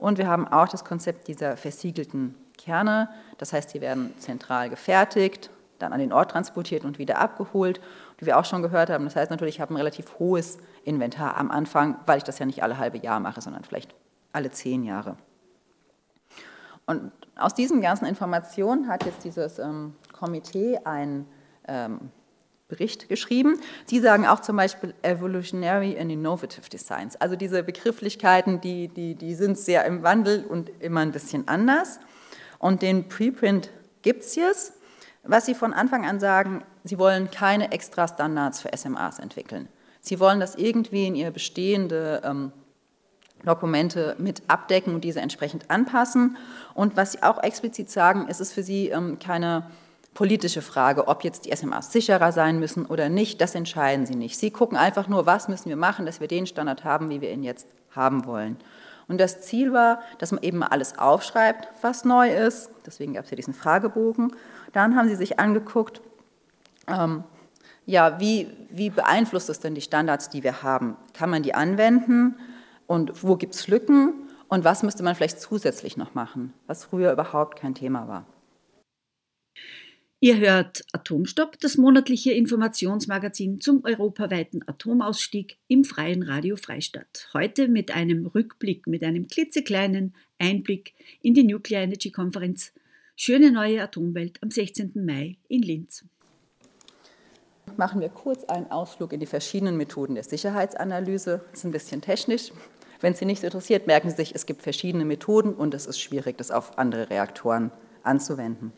[0.01, 3.11] Und wir haben auch das Konzept dieser versiegelten Kerne.
[3.39, 7.81] Das heißt, die werden zentral gefertigt, dann an den Ort transportiert und wieder abgeholt.
[8.19, 11.37] Wie wir auch schon gehört haben, das heißt natürlich, ich habe ein relativ hohes Inventar
[11.37, 13.95] am Anfang, weil ich das ja nicht alle halbe Jahr mache, sondern vielleicht
[14.33, 15.17] alle zehn Jahre.
[16.87, 21.27] Und aus diesen ganzen Informationen hat jetzt dieses ähm, Komitee ein
[21.69, 22.11] ähm,
[22.71, 23.61] Bericht geschrieben.
[23.85, 27.17] Sie sagen auch zum Beispiel Evolutionary and Innovative Designs.
[27.17, 32.01] Also diese Begrifflichkeiten, die, die, die sind sehr im Wandel und immer ein bisschen anders.
[32.59, 34.75] Und den Preprint gibt es jetzt.
[35.23, 39.69] Was Sie von Anfang an sagen, Sie wollen keine extra Standards für SMAs entwickeln.
[40.01, 42.53] Sie wollen das irgendwie in Ihre bestehende ähm,
[43.45, 46.37] Dokumente mit abdecken und diese entsprechend anpassen.
[46.75, 49.71] Und was Sie auch explizit sagen, ist es für Sie ähm, keine
[50.15, 54.39] politische Frage, ob jetzt die SMAs sicherer sein müssen oder nicht, das entscheiden sie nicht.
[54.39, 57.31] Sie gucken einfach nur, was müssen wir machen, dass wir den Standard haben, wie wir
[57.33, 58.57] ihn jetzt haben wollen.
[59.09, 62.71] Und das Ziel war, dass man eben alles aufschreibt, was neu ist.
[62.87, 64.33] Deswegen gab es ja diesen Fragebogen.
[64.73, 66.01] Dann haben sie sich angeguckt,
[66.87, 67.25] ähm,
[67.87, 70.97] ja, wie, wie beeinflusst es denn die Standards, die wir haben?
[71.13, 72.37] Kann man die anwenden?
[72.87, 74.13] Und wo gibt es Lücken?
[74.49, 78.27] Und was müsste man vielleicht zusätzlich noch machen, was früher überhaupt kein Thema war?
[80.23, 87.31] Ihr hört Atomstopp, das monatliche Informationsmagazin zum europaweiten Atomausstieg im freien Radio Freistadt.
[87.33, 90.93] Heute mit einem Rückblick, mit einem klitzekleinen Einblick
[91.23, 92.75] in die Nuclear Energy Konferenz
[93.17, 94.93] Schöne neue Atomwelt am 16.
[94.95, 96.05] Mai in Linz.
[97.79, 101.41] Machen wir kurz einen Ausflug in die verschiedenen Methoden der Sicherheitsanalyse.
[101.51, 102.53] Das ist ein bisschen technisch.
[103.01, 106.37] Wenn Sie nicht interessiert, merken Sie sich, es gibt verschiedene Methoden und es ist schwierig,
[106.37, 107.71] das auf andere Reaktoren
[108.03, 108.73] anzuwenden.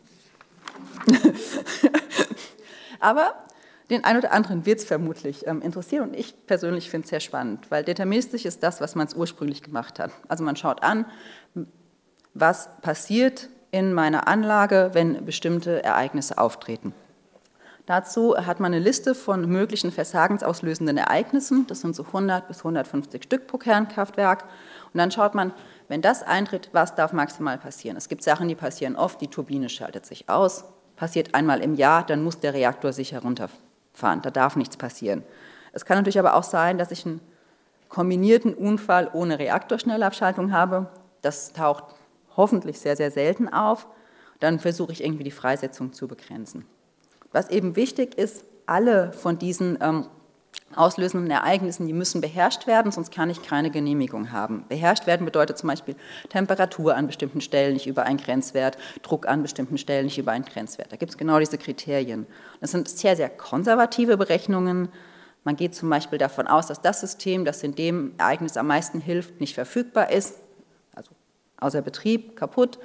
[2.99, 3.33] Aber
[3.89, 7.19] den einen oder anderen wird es vermutlich ähm, interessieren und ich persönlich finde es sehr
[7.19, 10.11] spannend, weil deterministisch ist das, was man es ursprünglich gemacht hat.
[10.27, 11.05] Also man schaut an,
[12.33, 16.93] was passiert in meiner Anlage, wenn bestimmte Ereignisse auftreten.
[17.85, 23.23] Dazu hat man eine Liste von möglichen versagensauslösenden Ereignissen, das sind so 100 bis 150
[23.23, 24.45] Stück pro Kernkraftwerk.
[24.93, 25.51] Und dann schaut man,
[25.87, 27.97] wenn das eintritt, was darf maximal passieren?
[27.97, 30.65] Es gibt Sachen, die passieren oft, die Turbine schaltet sich aus,
[30.95, 35.23] passiert einmal im Jahr, dann muss der Reaktor sicher runterfahren, da darf nichts passieren.
[35.71, 37.19] Es kann natürlich aber auch sein, dass ich einen
[37.89, 40.87] kombinierten Unfall ohne Reaktorschnellabschaltung habe.
[41.21, 41.83] Das taucht
[42.35, 43.87] hoffentlich sehr, sehr selten auf.
[44.39, 46.65] Dann versuche ich irgendwie die Freisetzung zu begrenzen.
[47.31, 50.07] Was eben wichtig ist, alle von diesen ähm,
[50.75, 54.65] auslösenden Ereignissen, die müssen beherrscht werden, sonst kann ich keine Genehmigung haben.
[54.69, 55.95] Beherrscht werden bedeutet zum Beispiel
[56.29, 60.45] Temperatur an bestimmten Stellen nicht über einen Grenzwert, Druck an bestimmten Stellen nicht über einen
[60.45, 60.91] Grenzwert.
[60.91, 62.27] Da gibt es genau diese Kriterien.
[62.61, 64.89] Das sind sehr, sehr konservative Berechnungen.
[65.43, 68.99] Man geht zum Beispiel davon aus, dass das System, das in dem Ereignis am meisten
[69.01, 70.35] hilft, nicht verfügbar ist,
[70.95, 71.11] also
[71.57, 72.79] außer Betrieb, kaputt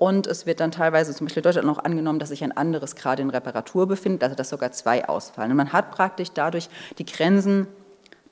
[0.00, 2.96] und es wird dann teilweise zum Beispiel in Deutschland noch angenommen, dass sich ein anderes
[2.96, 5.50] gerade in Reparatur befindet, also dass sogar zwei ausfallen.
[5.50, 7.66] Und man hat praktisch dadurch die Grenzen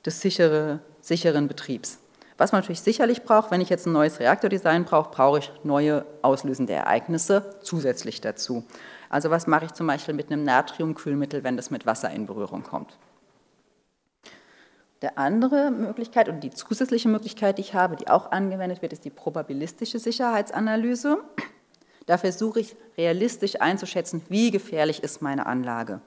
[0.03, 1.99] des sichere, sicheren Betriebs.
[2.39, 6.05] Was man natürlich sicherlich braucht, wenn ich jetzt ein neues Reaktordesign brauche, brauche ich neue
[6.23, 8.63] auslösende Ereignisse zusätzlich dazu.
[9.07, 12.63] Also was mache ich zum Beispiel mit einem Natriumkühlmittel, wenn das mit Wasser in Berührung
[12.63, 12.97] kommt?
[15.03, 19.05] Der andere Möglichkeit und die zusätzliche Möglichkeit, die ich habe, die auch angewendet wird, ist
[19.05, 21.19] die probabilistische Sicherheitsanalyse.
[22.09, 26.01] Da versuche ich realistisch einzuschätzen, wie gefährlich ist meine Anlage.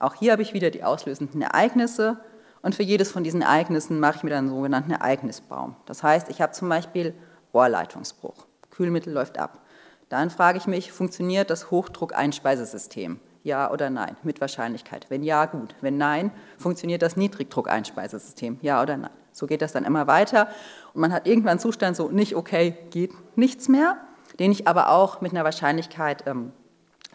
[0.00, 2.18] Auch hier habe ich wieder die auslösenden Ereignisse
[2.62, 5.76] und für jedes von diesen Ereignissen mache ich mir dann einen sogenannten Ereignisbaum.
[5.86, 7.14] Das heißt, ich habe zum Beispiel
[7.54, 9.60] Rohrleitungsbruch, Kühlmittel läuft ab.
[10.08, 13.20] Dann frage ich mich, funktioniert das Hochdruckeinspeisesystem?
[13.44, 14.16] Ja oder nein?
[14.24, 15.06] Mit Wahrscheinlichkeit.
[15.10, 15.76] Wenn ja, gut.
[15.80, 18.58] Wenn nein, funktioniert das Niedrigdruckeinspeisesystem?
[18.62, 19.12] Ja oder nein?
[19.30, 20.48] So geht das dann immer weiter.
[20.92, 23.96] Und man hat irgendwann einen Zustand so, nicht okay, geht nichts mehr
[24.38, 26.52] den ich aber auch mit einer Wahrscheinlichkeit ähm,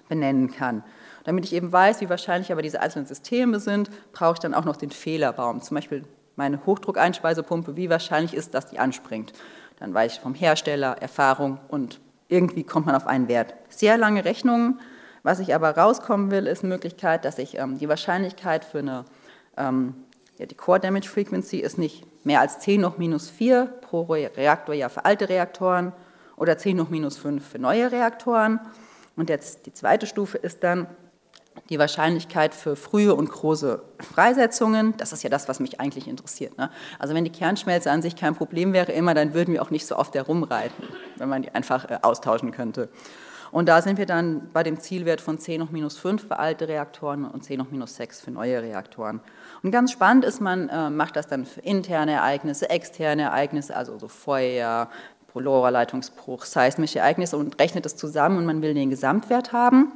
[0.09, 0.84] benennen kann.
[1.24, 4.65] Damit ich eben weiß, wie wahrscheinlich aber diese einzelnen Systeme sind, brauche ich dann auch
[4.65, 5.61] noch den Fehlerbaum.
[5.61, 6.03] Zum Beispiel
[6.36, 9.34] meine Hochdruckeinspeisepumpe, wie wahrscheinlich ist, dass die anspringt.
[9.80, 13.53] Dann weiß ich vom Hersteller, Erfahrung und irgendwie kommt man auf einen Wert.
[13.69, 14.80] Sehr lange Rechnungen.
[15.24, 19.05] Was ich aber rauskommen will, ist Möglichkeit, dass ich ähm, die Wahrscheinlichkeit für eine
[19.57, 19.93] ähm,
[20.38, 24.74] ja, die Core Damage Frequency ist nicht mehr als 10 hoch minus 4 pro Reaktor
[24.74, 25.93] ja für alte Reaktoren
[26.42, 28.60] oder 10 hoch minus 5 für neue Reaktoren.
[29.16, 30.88] Und jetzt die zweite Stufe ist dann
[31.70, 34.96] die Wahrscheinlichkeit für frühe und große Freisetzungen.
[34.98, 36.58] Das ist ja das, was mich eigentlich interessiert.
[36.58, 36.72] Ne?
[36.98, 39.86] Also wenn die Kernschmelze an sich kein Problem wäre immer, dann würden wir auch nicht
[39.86, 40.84] so oft herumreiten,
[41.18, 42.89] wenn man die einfach äh, austauschen könnte.
[43.52, 46.70] Und da sind wir dann bei dem Zielwert von 10 hoch minus 5 für alte
[46.70, 49.20] Reaktoren und 10 hoch minus 6 für neue Reaktoren.
[49.62, 54.00] Und ganz spannend ist, man äh, macht das dann für interne Ereignisse, externe Ereignisse, also
[54.00, 54.89] so Feuer,
[55.34, 59.91] Polora-Leitungsbruch, seismische Ereignisse und rechnet das zusammen und man will den Gesamtwert haben.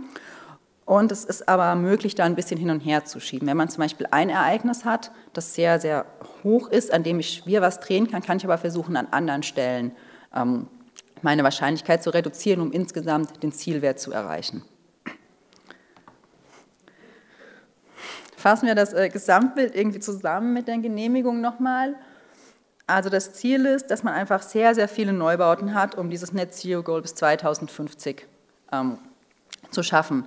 [0.86, 3.48] Und es ist aber möglich, da ein bisschen hin und her zu schieben.
[3.48, 6.06] Wenn man zum Beispiel ein Ereignis hat, das sehr, sehr
[6.44, 9.42] hoch ist, an dem ich schwer was drehen kann, kann ich aber versuchen, an anderen
[9.42, 9.94] Stellen
[10.34, 10.68] ähm,
[11.24, 14.64] meine Wahrscheinlichkeit zu reduzieren, um insgesamt den Zielwert zu erreichen.
[18.38, 21.96] Fassen wir das äh, Gesamtbild irgendwie zusammen mit der Genehmigung nochmal.
[22.88, 26.54] Also das Ziel ist, dass man einfach sehr, sehr viele Neubauten hat, um dieses Net
[26.54, 28.28] Zero Goal bis 2050
[28.72, 29.00] ähm,
[29.72, 30.26] zu schaffen.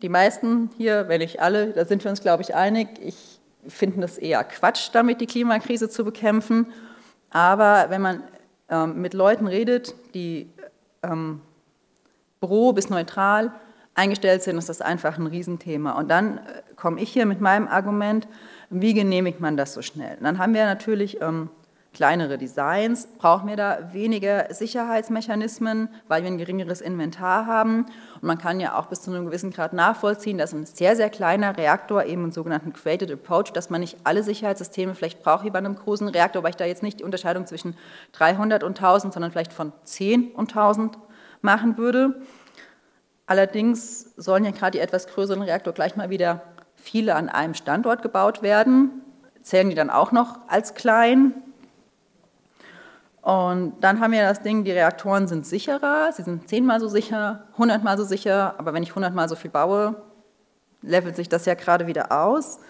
[0.00, 4.04] Die meisten hier, wenn nicht alle, da sind wir uns, glaube ich, einig, ich finde
[4.04, 6.66] es eher Quatsch, damit die Klimakrise zu bekämpfen.
[7.30, 8.22] Aber wenn man
[8.68, 10.48] ähm, mit Leuten redet, die
[11.02, 11.40] ähm,
[12.40, 13.52] pro bis neutral
[13.94, 15.92] eingestellt sind, ist das einfach ein Riesenthema.
[15.92, 18.28] Und dann äh, komme ich hier mit meinem Argument,
[18.70, 20.16] wie genehmigt man das so schnell?
[20.18, 21.50] Und dann haben wir natürlich ähm,
[21.94, 27.86] kleinere Designs, brauchen wir da weniger Sicherheitsmechanismen, weil wir ein geringeres Inventar haben.
[28.14, 31.10] Und man kann ja auch bis zu einem gewissen Grad nachvollziehen, dass ein sehr, sehr
[31.10, 35.50] kleiner Reaktor, eben einen sogenannten Created Approach, dass man nicht alle Sicherheitssysteme vielleicht braucht wie
[35.50, 37.76] bei einem großen Reaktor, weil ich da jetzt nicht die Unterscheidung zwischen
[38.12, 40.98] 300 und 1000, sondern vielleicht von 10 und 1000
[41.40, 42.20] machen würde.
[43.26, 46.42] Allerdings sollen ja gerade die etwas größeren Reaktor gleich mal wieder
[46.80, 49.02] viele an einem Standort gebaut werden.
[49.42, 51.34] Zählen die dann auch noch als klein?
[53.22, 57.44] Und dann haben wir das Ding, die Reaktoren sind sicherer, sie sind zehnmal so sicher,
[57.58, 59.96] hundertmal so sicher, aber wenn ich hundertmal so viel baue,
[60.80, 62.60] levelt sich das ja gerade wieder aus.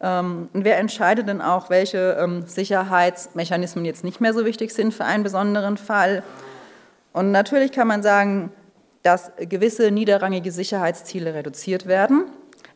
[0.00, 4.92] Ähm, und wer entscheidet denn auch, welche ähm, Sicherheitsmechanismen jetzt nicht mehr so wichtig sind
[4.92, 6.22] für einen besonderen Fall?
[7.12, 8.52] Und natürlich kann man sagen,
[9.02, 12.24] dass gewisse niederrangige Sicherheitsziele reduziert werden.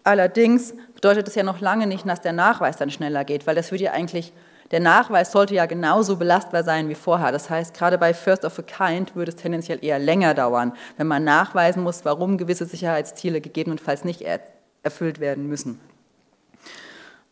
[0.05, 3.71] Allerdings bedeutet das ja noch lange nicht, dass der Nachweis dann schneller geht, weil das
[3.71, 4.33] würde ja eigentlich
[4.71, 7.33] der Nachweis sollte ja genauso belastbar sein wie vorher.
[7.33, 11.09] Das heißt, gerade bei First of a Kind würde es tendenziell eher länger dauern, wenn
[11.09, 14.41] man nachweisen muss, warum gewisse Sicherheitsziele gegebenenfalls nicht er
[14.83, 15.81] erfüllt werden müssen.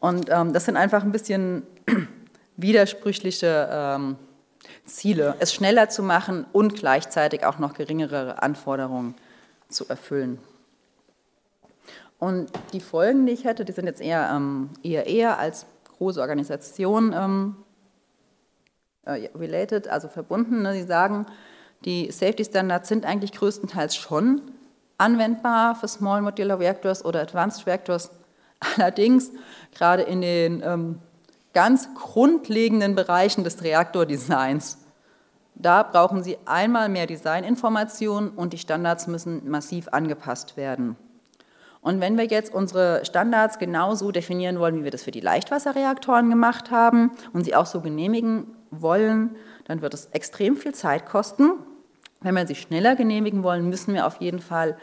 [0.00, 1.62] Und ähm, das sind einfach ein bisschen
[2.56, 4.16] widersprüchliche ähm,
[4.84, 9.14] Ziele, es schneller zu machen und gleichzeitig auch noch geringere Anforderungen
[9.68, 10.38] zu erfüllen.
[12.18, 15.66] Und die Folgen, die ich hätte, die sind jetzt eher, ähm, eher eher als
[15.98, 17.56] große Organisation ähm,
[19.04, 20.62] äh, related, also verbunden.
[20.62, 20.74] Ne?
[20.74, 21.26] Sie sagen,
[21.84, 24.42] die Safety Standards sind eigentlich größtenteils schon
[24.98, 28.10] anwendbar für Small Modular Reactors oder Advanced Reactors.
[28.76, 29.30] Allerdings
[29.72, 30.98] gerade in den ähm,
[31.54, 34.78] ganz grundlegenden Bereichen des Reaktordesigns,
[35.54, 40.96] da brauchen Sie einmal mehr Designinformationen und die Standards müssen massiv angepasst werden.
[41.80, 46.28] Und wenn wir jetzt unsere Standards genauso definieren wollen, wie wir das für die Leichtwasserreaktoren
[46.28, 51.52] gemacht haben und sie auch so genehmigen wollen, dann wird es extrem viel Zeit kosten.
[52.20, 54.76] Wenn wir sie schneller genehmigen wollen, müssen wir auf jeden Fall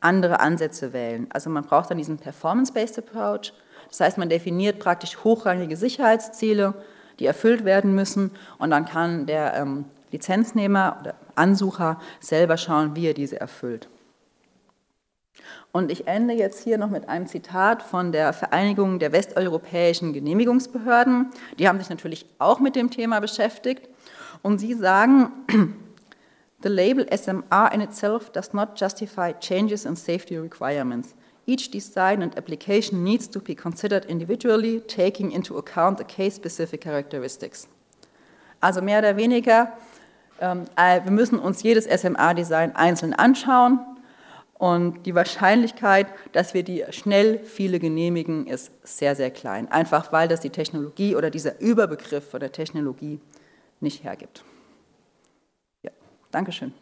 [0.00, 1.26] andere Ansätze wählen.
[1.30, 3.52] Also man braucht dann diesen Performance-Based Approach.
[3.88, 6.74] Das heißt, man definiert praktisch hochrangige Sicherheitsziele,
[7.18, 13.06] die erfüllt werden müssen und dann kann der ähm, Lizenznehmer oder Ansucher selber schauen, wie
[13.06, 13.88] er diese erfüllt.
[15.72, 21.30] Und ich ende jetzt hier noch mit einem Zitat von der Vereinigung der westeuropäischen Genehmigungsbehörden.
[21.58, 23.88] Die haben sich natürlich auch mit dem Thema beschäftigt.
[24.42, 25.32] Und sie sagen,
[26.62, 31.14] The label SMR in itself does not justify changes in safety requirements.
[31.44, 37.66] Each design and application needs to be considered individually, taking into account the case-specific characteristics.
[38.60, 39.72] Also mehr oder weniger,
[40.40, 43.80] ähm, äh, wir müssen uns jedes SMA-Design einzeln anschauen
[44.62, 49.66] und die Wahrscheinlichkeit, dass wir die schnell viele genehmigen, ist sehr, sehr klein.
[49.66, 53.18] Einfach weil das die Technologie oder dieser Überbegriff von der Technologie
[53.80, 54.44] nicht hergibt.
[55.82, 55.90] Ja,
[56.30, 56.72] Dankeschön.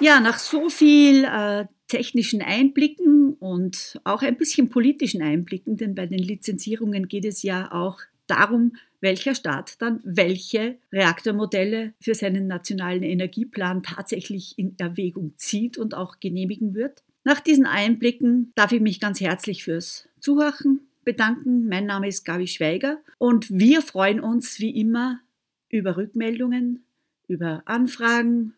[0.00, 6.06] Ja, nach so viel äh, technischen Einblicken und auch ein bisschen politischen Einblicken, denn bei
[6.06, 8.72] den Lizenzierungen geht es ja auch darum,
[9.02, 16.20] welcher Staat dann welche Reaktormodelle für seinen nationalen Energieplan tatsächlich in Erwägung zieht und auch
[16.20, 17.02] genehmigen wird.
[17.24, 21.68] Nach diesen Einblicken darf ich mich ganz herzlich fürs Zuhören bedanken.
[21.68, 25.20] Mein Name ist Gabi Schweiger und wir freuen uns wie immer
[25.68, 26.84] über Rückmeldungen,
[27.26, 28.54] über Anfragen,